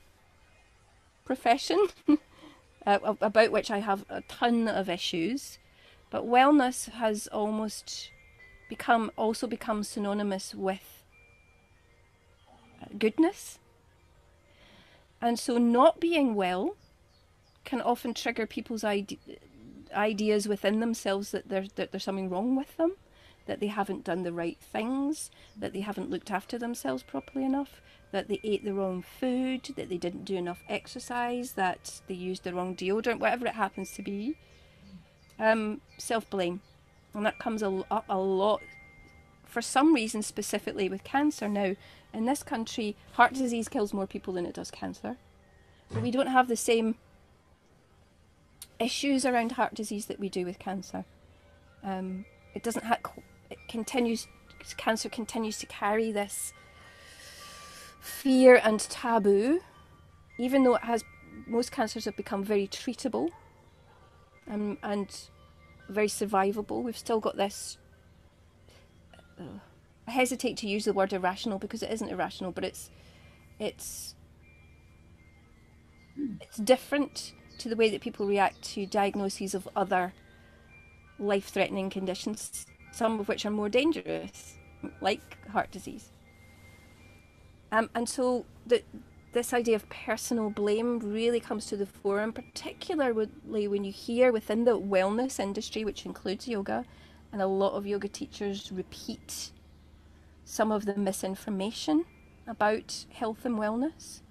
[1.26, 1.88] profession,
[2.86, 5.60] uh, about which I have a ton of issues,
[6.10, 8.12] but wellness has almost
[8.70, 11.04] become also become synonymous with
[12.98, 13.60] goodness.
[15.22, 16.76] And so, not being well
[17.66, 19.18] can often trigger people's ide-
[19.96, 22.96] ideas within themselves that, there's that there's something wrong with them,
[23.46, 27.82] that they haven't done the right things, that they haven't looked after themselves properly enough,
[28.12, 32.44] that they ate the wrong food, that they didn't do enough exercise, that they used
[32.44, 34.38] the wrong deodorant, whatever it happens to be.
[35.38, 36.62] Um, Self blame.
[37.14, 38.62] And that comes up a lot
[39.46, 41.48] for some reason, specifically with cancer.
[41.48, 41.76] Now,
[42.14, 45.18] in this country, heart disease kills more people than it does cancer.
[45.92, 46.96] But we don't have the same
[48.80, 51.06] issues around heart disease that we do with cancer.
[51.84, 53.00] Um, it doesn't have,
[53.50, 54.28] it continues,
[54.78, 56.54] cancer continues to carry this
[58.00, 59.62] fear and taboo,
[60.38, 61.04] even though it has,
[61.48, 63.30] most cancers have become very treatable
[64.50, 65.30] um, and
[65.88, 66.84] very survivable.
[66.84, 67.78] We've still got this.
[69.40, 69.60] Uh,
[70.08, 72.90] I hesitate to use the word irrational because it isn't irrational, but it's
[73.60, 74.16] it's
[76.42, 80.14] it's different to the way that people react to diagnoses of other
[81.20, 84.56] life-threatening conditions, some of which are more dangerous,
[85.02, 86.10] like heart disease.
[87.72, 88.82] Um, and so the,
[89.34, 94.32] this idea of personal blame really comes to the fore, and particularly when you hear
[94.32, 96.86] within the wellness industry, which includes yoga,
[97.32, 99.52] and a lot of yoga teachers repeat
[100.46, 102.06] some of the misinformation
[102.48, 104.22] about health and wellness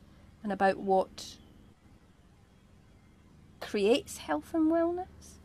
[0.43, 1.37] and about what
[3.61, 5.39] creates health and wellness,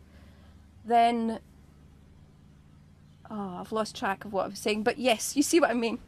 [0.86, 1.40] then
[3.30, 4.84] oh, I've lost track of what I was saying.
[4.84, 6.00] But yes, you see what I mean.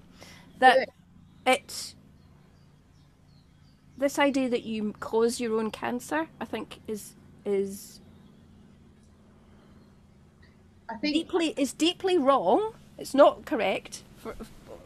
[0.59, 0.89] That
[1.45, 1.95] it
[3.97, 7.13] this idea that you cause your own cancer, I think, is
[7.45, 7.99] is
[10.89, 12.73] I think deeply is deeply wrong.
[12.97, 14.35] It's not correct for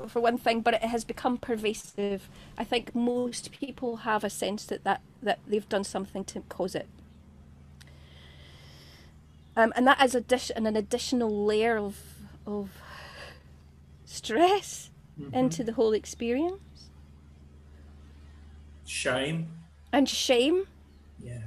[0.07, 2.29] for one thing, but it has become pervasive.
[2.57, 6.75] I think most people have a sense that, that, that they've done something to cause
[6.75, 6.87] it.
[9.59, 11.97] Um, and that is addition, an additional layer of,
[12.47, 12.69] of
[14.05, 14.89] stress
[15.19, 15.35] mm-hmm.
[15.35, 16.61] into the whole experience.
[18.85, 19.49] Shame.
[19.91, 20.65] And shame.
[21.21, 21.41] Yeah.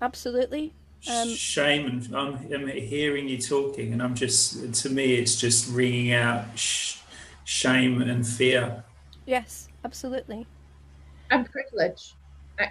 [0.00, 0.72] Absolutely.
[1.10, 5.70] Um, shame and I'm, I'm, hearing you talking and i'm just to me it's just
[5.70, 6.96] ringing out sh-
[7.44, 8.82] shame and fear
[9.24, 10.48] yes absolutely
[11.30, 12.14] and privilege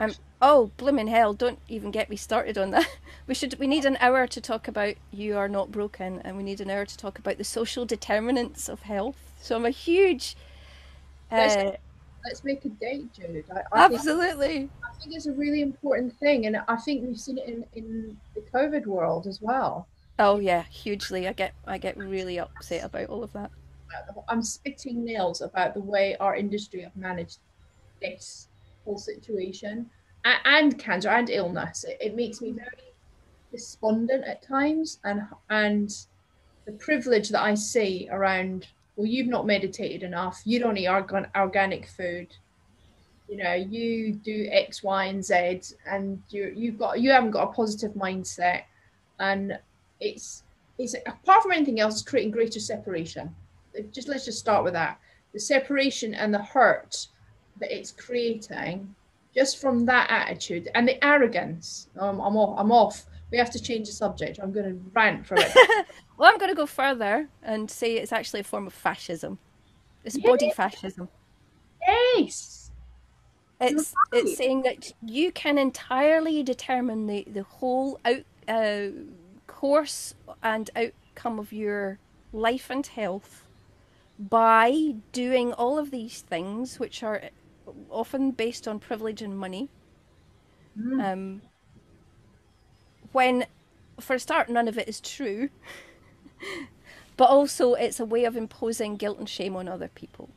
[0.01, 1.33] Um, oh, blooming hell!
[1.33, 2.87] Don't even get me started on that.
[3.27, 3.57] We should.
[3.57, 6.69] We need an hour to talk about "You Are Not Broken," and we need an
[6.69, 9.17] hour to talk about the social determinants of health.
[9.41, 10.35] So I'm a huge.
[11.31, 11.71] Uh,
[12.23, 13.45] let's make a date, Jude.
[13.51, 14.47] I, I absolutely.
[14.47, 17.65] Think, I think it's a really important thing, and I think we've seen it in
[17.73, 19.87] in the COVID world as well.
[20.19, 21.27] Oh yeah, hugely.
[21.27, 23.49] I get I get really upset about all of that.
[24.27, 27.39] I'm spitting nails about the way our industry have managed
[28.01, 28.49] this
[28.83, 29.89] whole situation
[30.25, 31.83] and, cancer and illness.
[31.83, 32.93] It, it, makes me very
[33.51, 35.95] despondent at times, and and
[36.65, 38.67] the privilege that I see around.
[38.95, 40.41] Well, you've not meditated enough.
[40.45, 42.27] You don't eat organ- organic food.
[43.27, 47.49] You know, you do X, Y, and Z, and you you've got you haven't got
[47.49, 48.63] a positive mindset,
[49.19, 49.59] and
[49.99, 50.43] it's
[50.77, 53.33] it's apart from anything else, it's creating greater separation.
[53.91, 54.99] Just let's just start with that.
[55.33, 57.07] The separation and the hurt
[57.59, 58.95] that it's creating
[59.35, 61.89] just from that attitude and the arrogance.
[61.99, 62.59] Um, I'm off.
[62.59, 63.05] I'm off.
[63.31, 64.39] We have to change the subject.
[64.41, 65.51] I'm going to rant for it.
[66.17, 69.39] well, I'm going to go further and say it's actually a form of fascism.
[70.03, 70.25] It's yes.
[70.25, 71.09] body fascism.
[71.85, 72.71] Yes.
[73.59, 74.23] It's right.
[74.23, 78.87] it's saying that you can entirely determine the the whole out uh,
[79.47, 80.13] course
[80.43, 81.99] and outcome of your
[82.33, 83.45] life and health
[84.19, 87.21] by doing all of these things, which are
[87.89, 89.69] often based on privilege and money.
[90.79, 91.03] Mm.
[91.03, 91.41] Um,
[93.11, 93.45] when,
[93.99, 95.49] for a start, none of it is true,
[97.17, 100.29] but also it's a way of imposing guilt and shame on other people,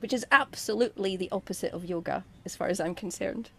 [0.00, 3.50] which is absolutely the opposite of yoga, as far as I'm concerned.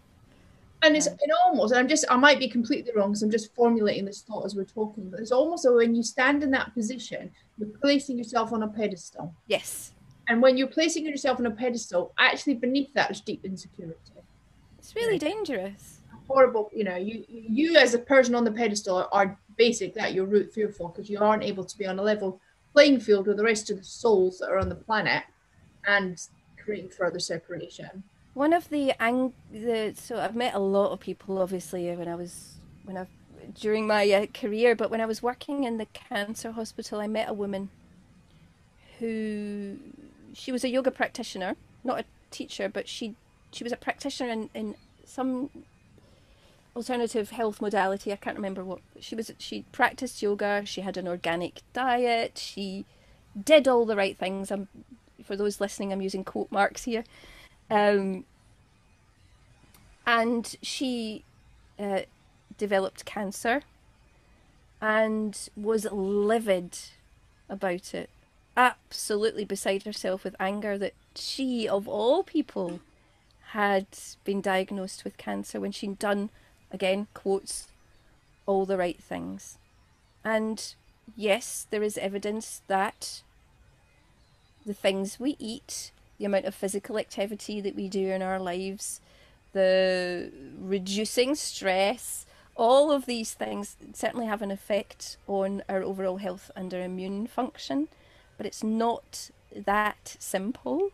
[0.82, 3.54] And it's and almost, and I'm just, I might be completely wrong because I'm just
[3.54, 6.74] formulating this thought as we're talking, but it's almost so when you stand in that
[6.74, 9.34] position, you're placing yourself on a pedestal.
[9.46, 9.92] Yes.
[10.28, 13.98] And when you're placing yourself on a pedestal, actually beneath that is deep insecurity.
[14.78, 16.00] It's really dangerous.
[16.26, 20.26] Horrible, you know, you you as a person on the pedestal are basic that you're
[20.26, 22.40] root fearful because you aren't able to be on a level
[22.72, 25.22] playing field with the rest of the souls that are on the planet
[25.86, 26.26] and
[26.62, 28.02] creating further separation.
[28.34, 32.16] One of the ang the so I've met a lot of people obviously when I
[32.16, 33.06] was when I
[33.54, 37.28] during my uh, career, but when I was working in the cancer hospital, I met
[37.28, 37.70] a woman
[38.98, 39.76] who
[40.36, 43.14] she was a yoga practitioner, not a teacher, but she
[43.52, 44.74] she was a practitioner in, in
[45.06, 45.48] some
[46.76, 48.12] alternative health modality.
[48.12, 49.32] I can't remember what she was.
[49.38, 50.62] She practiced yoga.
[50.66, 52.36] She had an organic diet.
[52.36, 52.84] She
[53.42, 54.50] did all the right things.
[54.50, 54.68] I'm,
[55.24, 57.04] for those listening, I'm using quote marks here.
[57.70, 58.24] Um,
[60.06, 61.24] and she
[61.78, 62.00] uh,
[62.58, 63.62] developed cancer
[64.82, 66.78] and was livid
[67.48, 68.10] about it
[68.56, 72.80] absolutely beside herself with anger that she, of all people,
[73.50, 73.86] had
[74.24, 76.30] been diagnosed with cancer when she'd done,
[76.70, 77.68] again, quotes,
[78.46, 79.58] all the right things.
[80.24, 80.74] And
[81.16, 83.22] yes, there is evidence that
[84.64, 89.00] the things we eat, the amount of physical activity that we do in our lives,
[89.52, 90.30] the
[90.60, 92.26] reducing stress,
[92.56, 97.26] all of these things certainly have an effect on our overall health and our immune
[97.26, 97.88] function
[98.36, 100.90] but it's not that simple.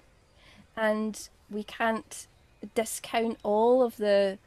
[0.77, 2.27] And we can't
[2.75, 4.39] discount all of the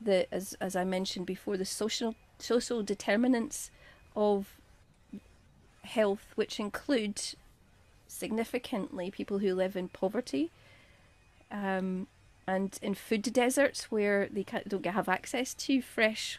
[0.00, 3.70] the as as I mentioned before, the social social determinants
[4.14, 4.56] of
[5.82, 7.20] health, which include
[8.06, 10.50] significantly people who live in poverty,
[11.50, 12.06] um,
[12.46, 16.38] and in food deserts where they don't have access to fresh,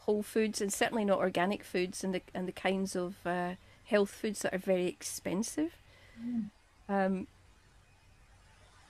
[0.00, 3.54] whole foods, and certainly not organic foods, and the and the kinds of uh,
[3.86, 5.76] health foods that are very expensive.
[6.20, 6.50] Mm.
[6.88, 7.26] Um,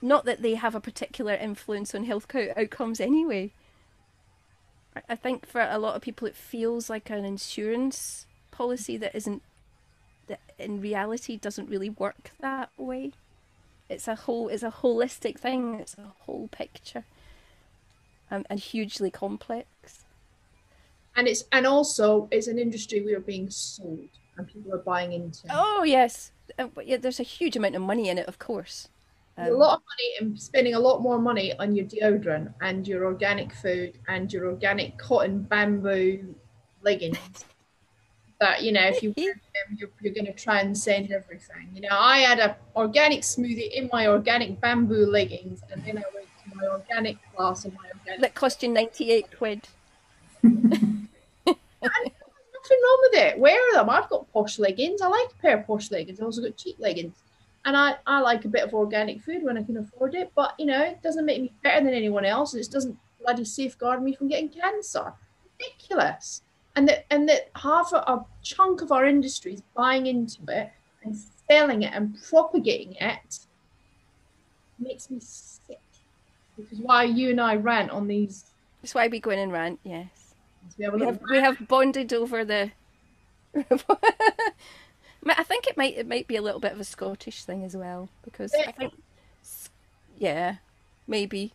[0.03, 2.27] not that they have a particular influence on health
[2.57, 3.53] outcomes anyway.
[5.09, 9.43] I think for a lot of people it feels like an insurance policy that isn't
[10.27, 13.13] that in reality doesn't really work that way.
[13.89, 17.05] It's a whole it's a holistic thing, it's a whole picture.
[18.31, 20.05] Um, and hugely complex.
[21.15, 25.13] And it's and also it's an industry we are being sold and people are buying
[25.13, 25.47] into.
[25.51, 26.97] Oh yes, uh, yeah.
[26.97, 28.89] There's a huge amount of money in it, of course.
[29.39, 32.89] Um, a lot of money and spending a lot more money on your deodorant and
[32.89, 36.35] your organic food and your organic cotton bamboo
[36.83, 37.19] leggings.
[38.41, 39.35] that you know, if you wear
[39.69, 41.69] them, you're, you're going to transcend everything.
[41.75, 46.03] You know, I had a organic smoothie in my organic bamboo leggings, and then I
[46.15, 48.21] went to my organic class and my organic.
[48.21, 49.69] That cost you ninety eight quid.
[52.67, 53.39] nothing wrong with it.
[53.39, 53.91] Wear them.
[53.91, 55.01] I've got posh leggings.
[55.01, 56.21] I like a pair of posh leggings.
[56.21, 57.23] I've also got cheap leggings.
[57.65, 60.55] and I, I like a bit of organic food when I can afford it, but
[60.59, 64.03] you know, it doesn't make me better than anyone else, and it doesn't bloody safeguard
[64.03, 65.13] me from getting cancer.
[65.59, 66.43] Ridiculous.
[66.77, 70.71] And that and that half a, a chunk of our industry is buying into it
[71.03, 71.17] and
[71.49, 73.39] selling it and propagating it
[74.79, 75.81] makes me sick.
[76.57, 78.45] Which is why you and I rant on these.
[78.83, 79.81] That's why we go in and rant.
[79.85, 80.26] Yes,
[80.79, 82.73] We have, we have, we have bonded over the.
[85.29, 87.77] I think it might it might be a little bit of a Scottish thing as
[87.77, 88.95] well because I think,
[90.19, 90.57] yeah,
[91.07, 91.53] maybe.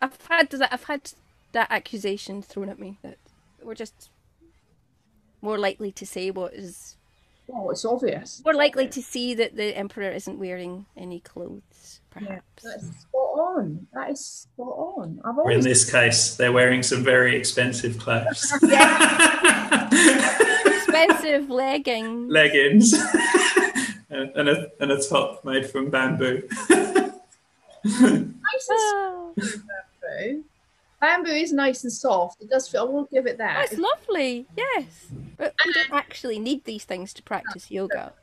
[0.00, 1.12] I've had that I've had
[1.52, 3.18] that accusation thrown at me that
[3.62, 4.10] we're just
[5.40, 6.96] more likely to say what is
[7.52, 8.40] Oh, it's obvious.
[8.44, 12.62] more likely to see that the emperor isn't wearing any clothes, Yeah, perhaps.
[12.62, 13.86] that's spot on.
[13.92, 15.20] That is spot on.
[15.24, 18.50] I've Or in this case, they're wearing some very expensive clothes.
[20.66, 22.30] Expensive leggings.
[22.30, 22.92] Leggings
[24.10, 26.42] and a, and a top made from bamboo.
[26.70, 26.80] nice
[27.84, 28.34] and
[28.80, 30.44] Oh, bamboo.
[31.04, 32.40] Bamboo is nice and soft.
[32.40, 32.80] It does feel.
[32.80, 33.68] I will give it that.
[33.68, 34.46] that's lovely.
[34.56, 38.14] Yes, but we don't actually need these things to practice yoga.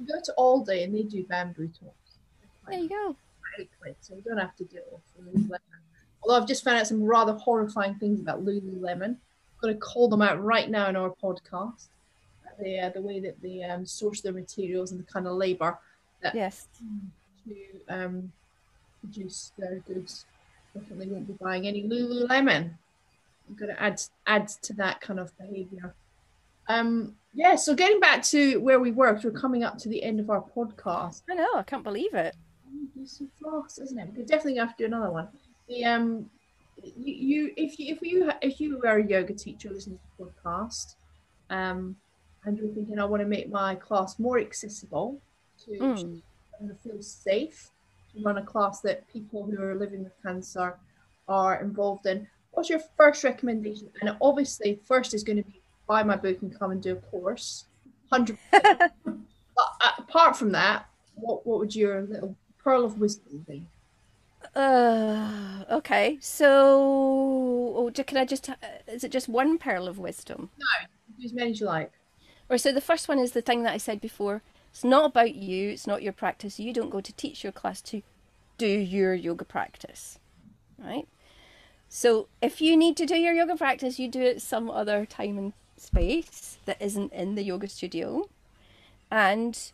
[0.00, 2.16] You go to Aldi and they do bamboo tops.
[2.68, 3.14] There you go.
[3.80, 5.58] Quick, so you don't have to deal with all Lululemon.
[6.24, 9.02] Although I've just found out some rather horrifying things about Lululemon.
[9.04, 9.18] I'm
[9.62, 11.86] going to call them out right now in our podcast.
[12.58, 15.78] The uh, the way that they um, source their materials and the kind of labour
[16.20, 16.66] that Yes.
[17.46, 18.32] to um,
[19.00, 20.26] produce their goods.
[20.74, 22.70] Definitely won't be buying any Lululemon.
[23.48, 25.94] I'm going to add add to that kind of behaviour.
[26.68, 27.56] Um, yeah.
[27.56, 30.42] So getting back to where we were, we're coming up to the end of our
[30.42, 31.22] podcast.
[31.30, 31.48] I know.
[31.54, 32.34] I can't believe it.
[33.00, 34.08] It's so fast, isn't it?
[34.16, 35.28] We're definitely have to do another one.
[35.68, 36.30] The um,
[36.82, 40.30] you, you if you if you if you were a yoga teacher listening to the
[40.50, 40.94] podcast,
[41.50, 41.96] um,
[42.44, 45.20] and you're thinking I want to make my class more accessible
[45.64, 46.22] to Mm.
[46.82, 47.70] feel safe
[48.22, 50.78] run a class that people who are living with cancer
[51.28, 52.26] are involved in.
[52.52, 53.90] What's your first recommendation?
[54.00, 56.96] And obviously, first is going to be buy my book and come and do a
[56.96, 57.66] course,
[58.10, 58.38] hundred.
[59.56, 63.62] But uh, apart from that, what what would your little pearl of wisdom be?
[64.54, 66.18] Uh, okay.
[66.20, 66.48] So,
[67.76, 68.50] oh, can I just?
[68.50, 68.56] uh,
[68.88, 70.50] Is it just one pearl of wisdom?
[70.58, 70.86] No,
[71.18, 71.92] do as many as you like.
[72.50, 74.42] Or so the first one is the thing that I said before.
[74.74, 75.70] It's not about you.
[75.70, 76.58] It's not your practice.
[76.58, 78.02] You don't go to teach your class to
[78.58, 80.18] do your yoga practice,
[80.76, 81.06] right?
[81.88, 85.38] So if you need to do your yoga practice, you do it some other time
[85.38, 88.28] and space that isn't in the yoga studio,
[89.12, 89.70] and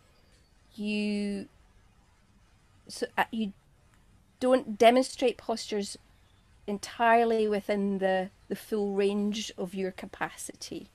[0.74, 1.48] you
[2.86, 3.54] so uh, you
[4.38, 5.96] don't demonstrate postures
[6.66, 10.90] entirely within the the full range of your capacity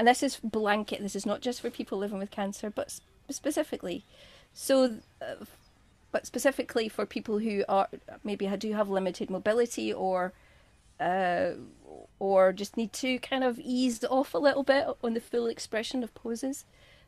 [0.00, 4.02] and this is blanket this is not just for people living with cancer but specifically
[4.54, 5.44] so uh,
[6.10, 7.88] but specifically for people who are
[8.24, 10.32] maybe do have limited mobility or
[10.98, 11.52] uh,
[12.18, 16.02] or just need to kind of ease off a little bit on the full expression
[16.02, 16.64] of poses.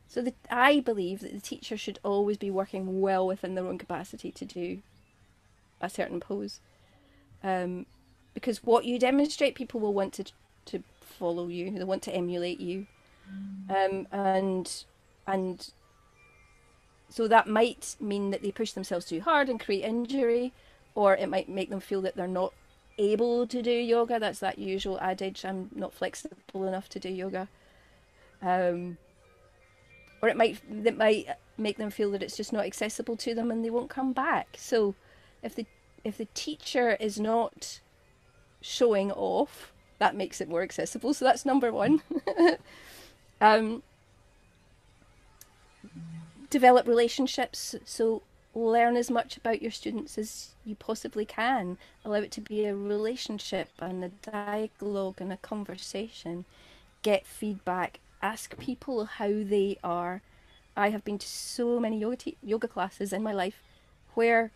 [0.07, 3.77] So the, i believe that the teacher should always be working well within their own
[3.77, 4.81] capacity to do
[5.81, 6.59] a certain pose.
[7.43, 7.85] Um,
[8.33, 10.33] because what you demonstrate people will want to to
[11.13, 12.87] follow you they want to emulate you.
[13.69, 14.83] Um, and
[15.25, 15.71] and
[17.09, 20.51] so that might mean that they push themselves too hard and create injury
[20.95, 22.53] or it might make them feel that they're not
[22.97, 24.19] able to do yoga.
[24.19, 27.47] That's that usual adage i'm not flexible enough to do yoga.
[28.41, 28.97] Um,
[30.21, 33.51] or it might it might make them feel that it's just not accessible to them
[33.51, 34.55] and they won't come back.
[34.57, 34.95] So
[35.41, 35.65] if the
[36.03, 37.79] if the teacher is not
[38.61, 41.13] showing off that makes it more accessible.
[41.13, 42.01] So that's number one.
[43.43, 43.83] Um,
[46.49, 47.75] develop relationships.
[47.83, 48.21] So
[48.55, 51.77] learn as much about your students as you possibly can.
[52.05, 56.45] Allow it to be a relationship and a dialogue and a conversation.
[57.01, 57.99] Get feedback.
[58.21, 60.21] Ask people how they are.
[60.77, 63.61] I have been to so many yoga, te- yoga classes in my life
[64.13, 64.51] where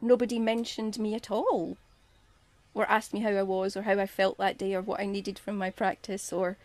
[0.00, 1.76] nobody mentioned me at all
[2.74, 5.06] or asked me how I was or how I felt that day or what I
[5.06, 6.56] needed from my practice or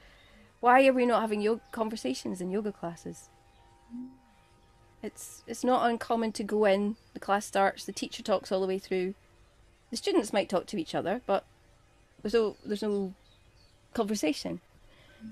[0.59, 3.29] why are we not having yoga conversations in yoga classes?
[5.01, 8.67] It's it's not uncommon to go in, the class starts, the teacher talks all the
[8.67, 9.13] way through.
[9.91, 11.45] The students might talk to each other, but
[12.21, 13.13] there's no there's no
[13.93, 14.59] conversation.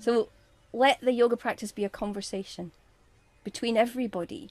[0.00, 0.28] So
[0.72, 2.72] let the yoga practice be a conversation
[3.44, 4.50] between everybody.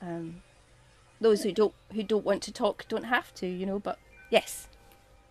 [0.00, 0.42] Um,
[1.24, 3.78] those who don't who don't want to talk don't have to, you know.
[3.78, 3.98] But
[4.30, 4.68] yes,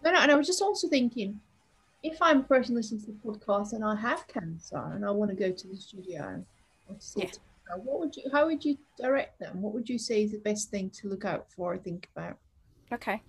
[0.03, 1.39] No, no, and I was just also thinking,
[2.01, 5.29] if I'm a person listening to the podcast and I have cancer and I want
[5.29, 6.43] to go to the studio,
[7.15, 7.29] Yeah.
[7.77, 8.23] What would you?
[8.31, 9.61] How would you direct them?
[9.61, 11.77] What would you say is the best thing to look out for?
[11.77, 12.37] Think about.
[12.91, 13.21] Okay.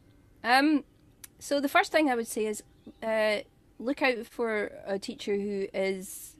[0.42, 0.84] Um.
[1.38, 2.62] So the first thing I would say is,
[3.02, 3.38] uh,
[3.78, 6.33] look out for a teacher who is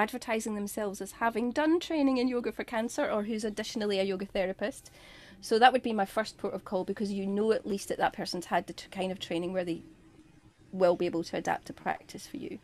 [0.00, 4.26] advertising themselves as having done training in yoga for cancer or who's additionally a yoga
[4.26, 4.90] therapist.
[5.40, 7.98] So that would be my first port of call because you know at least that
[7.98, 9.82] that person's had the kind of training where they
[10.72, 12.58] will be able to adapt to practice for you.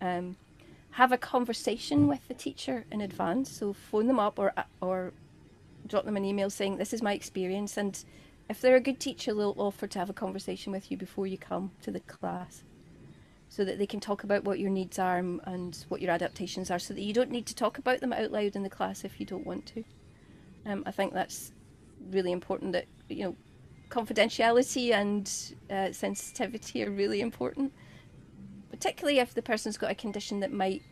[0.00, 0.36] Um,
[0.92, 3.50] have a conversation with the teacher in advance.
[3.50, 5.12] So phone them up or or
[5.86, 8.02] drop them an email saying this is my experience, and
[8.48, 11.38] if they're a good teacher, they'll offer to have a conversation with you before you
[11.38, 12.62] come to the class,
[13.52, 16.78] so that they can talk about what your needs are and what your adaptations are,
[16.78, 19.20] so that you don't need to talk about them out loud in the class if
[19.20, 19.84] you don't want to.
[20.64, 21.52] Um, I think that's
[22.10, 22.72] really important.
[22.72, 23.36] That you know,
[23.90, 25.30] confidentiality and
[25.70, 27.72] uh, sensitivity are really important
[28.82, 30.82] particularly if the person's got a condition that might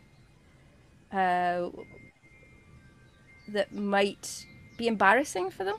[1.11, 1.69] uh,
[3.49, 4.45] that might
[4.77, 5.75] be embarrassing for them.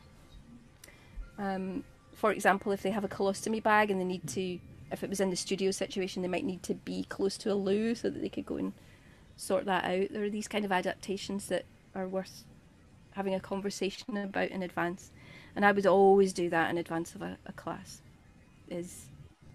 [1.38, 1.84] Um,
[2.14, 4.58] for example, if they have a colostomy bag and they need to,
[4.92, 7.54] if it was in the studio situation, they might need to be close to a
[7.54, 8.72] loo so that they could go and
[9.36, 10.08] sort that out.
[10.10, 11.64] There are these kind of adaptations that
[11.94, 12.44] are worth
[13.12, 15.10] having a conversation about in advance.
[15.54, 18.00] And I would always do that in advance of a, a class,
[18.68, 19.06] is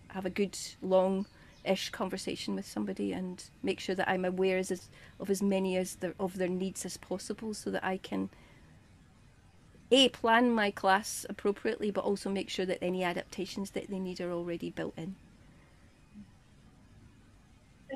[0.09, 1.25] have a good long
[1.65, 4.89] ish conversation with somebody and make sure that I'm aware as,
[5.19, 8.29] of as many as their, of their needs as possible so that I can
[9.89, 14.21] a plan my class appropriately but also make sure that any adaptations that they need
[14.21, 15.15] are already built in.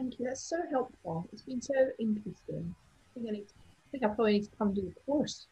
[0.01, 0.25] Thank you.
[0.25, 1.29] That's so helpful.
[1.31, 2.73] It's been so interesting.
[2.75, 5.45] I think I, need to, I think I probably need to come do the course.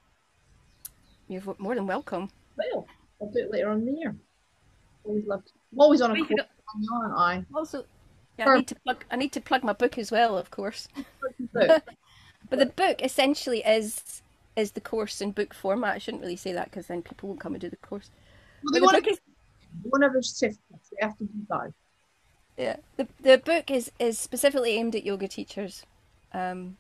[1.27, 2.31] You're more than welcome.
[2.57, 2.88] Well,
[3.21, 4.15] I'll do it later on in the year.
[5.03, 5.51] Always loved.
[5.77, 6.41] always on a course.
[6.91, 7.45] Aren't I?
[7.53, 7.85] Also,
[8.39, 9.05] yeah, I need to plug.
[9.11, 10.88] I need to plug my book as well, of course.
[11.53, 11.84] but
[12.49, 14.23] the book essentially is
[14.55, 15.93] is the course in book format.
[15.93, 18.09] I shouldn't really say that because then people won't come and do the course.
[18.63, 19.19] Well, they want to, is,
[19.84, 20.89] one of those certificates.
[20.89, 21.71] They have to do that.
[22.60, 25.86] Yeah, the the book is is specifically aimed at yoga teachers,
[26.34, 26.76] um,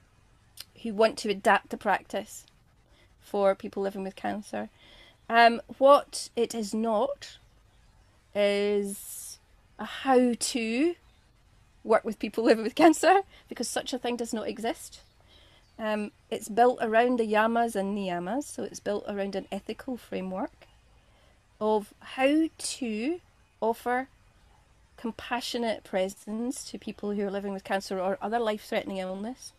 [0.83, 2.45] who want to adapt the practice
[3.21, 4.67] for people living with cancer.
[5.29, 7.37] Um, what it is not
[8.35, 9.39] is
[9.79, 10.95] a how to
[11.85, 14.99] work with people living with cancer because such a thing does not exist.
[15.77, 20.67] Um, it's built around the yamas and niyamas, so it's built around an ethical framework
[21.61, 23.21] of how to
[23.61, 24.09] offer
[24.99, 29.53] compassionate presence to people who are living with cancer or other life threatening illness,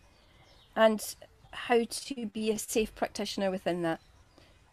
[0.77, 1.15] and
[1.53, 4.01] how to be a safe practitioner within that.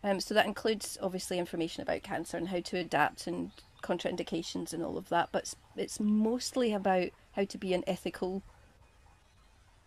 [0.04, 4.84] Um, so that includes obviously information about cancer and how to adapt and contraindications and
[4.84, 8.44] all of that, but it's, mostly about how to be an ethical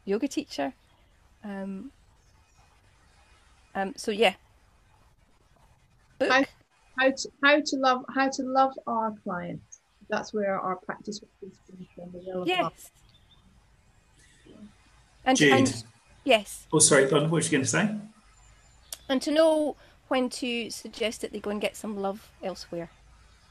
[0.05, 0.73] yoga teacher.
[1.45, 1.93] Um,
[3.75, 4.35] um, so yeah.
[6.19, 6.31] Book.
[6.31, 6.45] How,
[6.99, 9.70] how to how to love how to love our clients.
[10.11, 11.53] That's where our practice is
[11.95, 12.13] from.
[12.13, 12.91] The yes.
[15.25, 15.53] And, Jude.
[15.53, 15.85] and
[16.25, 16.67] yes.
[16.73, 17.07] Oh, sorry.
[17.07, 17.95] What were you going to say?
[19.09, 19.77] And to know
[20.09, 22.91] when to suggest that they go and get some love elsewhere.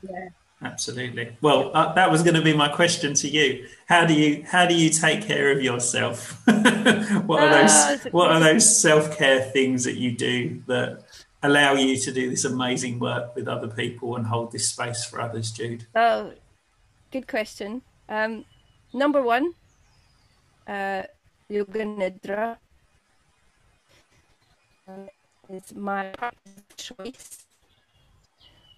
[0.02, 0.30] Yeah.
[0.62, 1.38] Absolutely.
[1.40, 3.68] Well, uh, that was going to be my question to you.
[3.88, 6.42] How do you how do you take care of yourself?
[6.46, 11.04] what are those uh, what are those self care things that you do that
[11.44, 15.22] allow you to do this amazing work with other people and hold this space for
[15.22, 15.88] others, Jude?
[15.96, 16.34] Oh,
[17.12, 17.82] good question.
[18.08, 18.46] Um,
[18.94, 19.54] number one,
[20.68, 21.04] uh,
[21.48, 22.58] yoga nidra
[24.88, 24.94] uh,
[25.50, 26.14] is my
[26.78, 27.46] choice.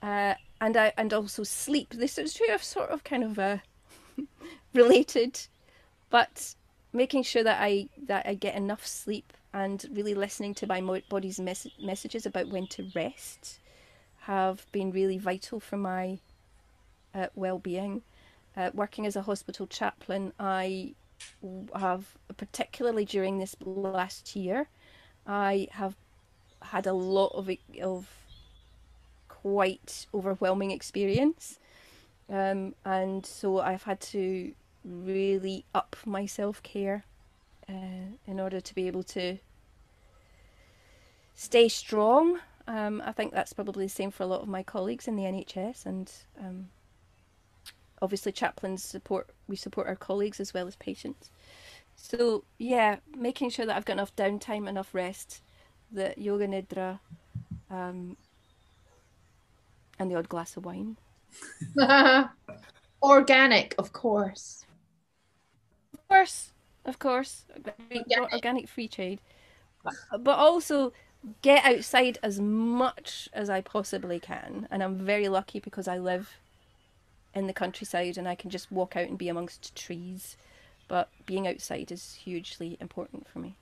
[0.02, 1.94] Uh, and I and also sleep.
[1.94, 3.58] This is true of sort of kind of uh,
[4.74, 5.40] related,
[6.10, 6.56] but
[6.94, 11.40] making sure that I that I get enough sleep and really listening to my body's
[11.40, 13.60] mes- messages about when to rest
[14.22, 16.20] have been really vital for my
[17.14, 18.02] uh, well-being.
[18.56, 20.94] Uh, working as a hospital chaplain, I
[21.76, 24.68] have particularly during this last year,
[25.26, 25.95] I have
[26.61, 27.49] had a lot of
[27.82, 28.07] of
[29.28, 31.60] quite overwhelming experience.
[32.30, 34.53] Um, and so I've had to
[34.84, 37.06] really up my self care
[37.69, 39.38] uh, in order to be able to
[41.36, 42.40] stay strong.
[42.68, 45.23] Um, I think that's probably the same for a lot of my colleagues in the
[45.23, 46.69] NHS, and um,
[48.02, 49.30] obviously chaplains support.
[49.48, 51.30] We support our colleagues as well as patients.
[51.95, 55.41] So yeah, making sure that I've got enough downtime, enough rest,
[55.91, 56.99] that yoga nidra
[57.69, 58.18] um,
[59.99, 60.98] and the odd glass of wine.
[63.03, 64.65] Organic, of course.
[65.94, 66.52] Of course.
[66.86, 69.22] of course, organic, organic free trade,
[70.19, 70.91] but also
[71.41, 74.68] get outside as much as I possibly can.
[74.72, 76.40] And I'm very lucky because I live
[77.34, 80.38] in the countryside and I can just walk out and be amongst trees.
[80.88, 83.56] But being outside is hugely important for me.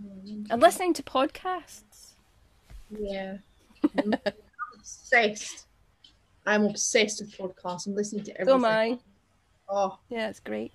[0.00, 2.14] Mm, and listening to podcasts.
[2.90, 3.38] Yeah.
[3.96, 4.14] I'm
[4.74, 5.66] obsessed.
[6.46, 7.86] I'm obsessed with podcasts.
[7.86, 8.60] I'm listening to everything.
[8.60, 8.98] So am I.
[9.68, 9.98] Oh.
[10.08, 10.72] Yeah, it's great.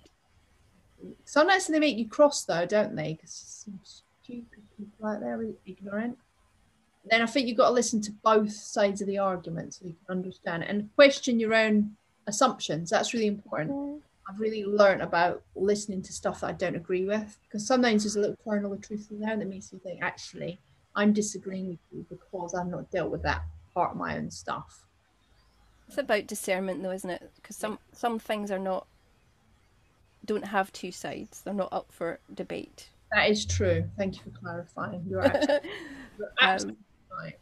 [1.24, 3.12] Sometimes they make you cross though, don't they?
[3.14, 6.16] Because some stupid people out there really ignorant.
[7.10, 9.94] Then I think you've got to listen to both sides of the argument so you
[10.06, 12.90] can understand it and question your own assumptions.
[12.90, 13.70] That's really important.
[13.70, 14.00] Mm.
[14.28, 18.16] I've really learned about listening to stuff that I don't agree with because sometimes there's
[18.16, 20.58] a little kernel of truth in there that makes me think, actually,
[20.96, 23.42] I'm disagreeing with you because I've not dealt with that
[23.72, 24.84] part of my own stuff.
[25.86, 27.30] It's about discernment, though, isn't it?
[27.36, 28.88] Because some some things are not
[30.24, 31.42] don't have two sides.
[31.42, 32.88] They're not up for debate.
[33.12, 33.88] That is true.
[33.96, 35.04] Thank you for clarifying.
[35.08, 35.70] You're absolutely,
[36.18, 36.78] you're absolutely
[37.12, 37.38] um, right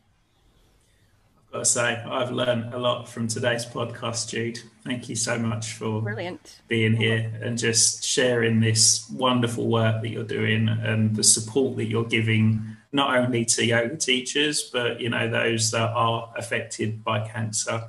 [1.55, 4.59] got to say, I've learned a lot from today's podcast, Jude.
[4.83, 6.61] Thank you so much for Brilliant.
[6.67, 11.85] being here and just sharing this wonderful work that you're doing and the support that
[11.85, 17.21] you're giving not only to yoga teachers, but you know those that are affected by
[17.29, 17.89] cancer.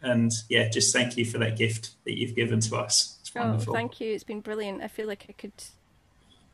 [0.00, 3.18] And yeah, just thank you for that gift that you've given to us.
[3.20, 3.72] It's oh, wonderful.
[3.72, 4.14] Oh, thank you.
[4.14, 4.80] It's been brilliant.
[4.80, 5.64] I feel like I could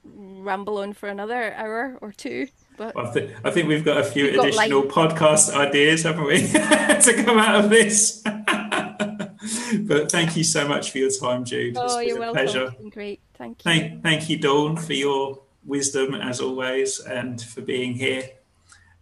[0.03, 2.49] ramble on for another hour or two.
[2.79, 4.89] But I, th- I think we've got a few additional like...
[4.91, 8.23] podcast ideas, haven't we, to come out of this?
[8.25, 11.77] but thank you so much for your time, Jude.
[11.77, 12.45] Oh, you're welcome.
[12.45, 12.75] Pleasure.
[12.91, 13.21] great.
[13.35, 13.63] Thank you.
[13.65, 18.31] Thank, thank you, Dawn, for your wisdom as always and for being here.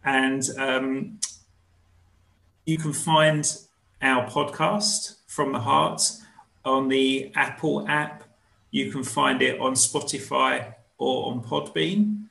[0.04, 1.20] And um,
[2.64, 3.46] you can find
[4.00, 6.02] our podcast from the heart
[6.64, 8.24] on the Apple app.
[8.70, 12.25] You can find it on Spotify or on Podbean.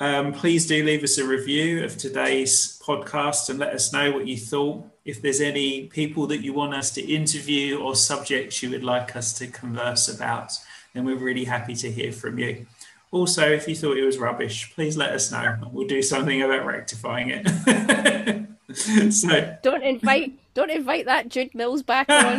[0.00, 4.28] Um, please do leave us a review of today's podcast and let us know what
[4.28, 4.86] you thought.
[5.04, 9.16] If there's any people that you want us to interview or subjects you would like
[9.16, 10.52] us to converse about,
[10.94, 12.66] then we're really happy to hear from you.
[13.10, 15.56] Also, if you thought it was rubbish, please let us know.
[15.72, 18.46] We'll do something about rectifying it.
[19.12, 22.38] so don't invite don't invite that Jude Mills back on.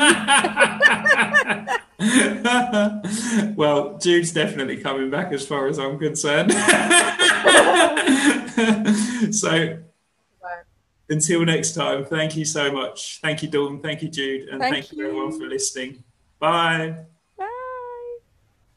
[3.56, 6.54] well, Jude's definitely coming back as far as I'm concerned.
[9.34, 9.80] so
[11.10, 13.20] until next time, thank you so much.
[13.22, 13.82] Thank you, Dawn.
[13.82, 14.50] Thank you, Jude.
[14.50, 16.04] And thank, thank you everyone for listening.
[16.40, 17.06] Bye.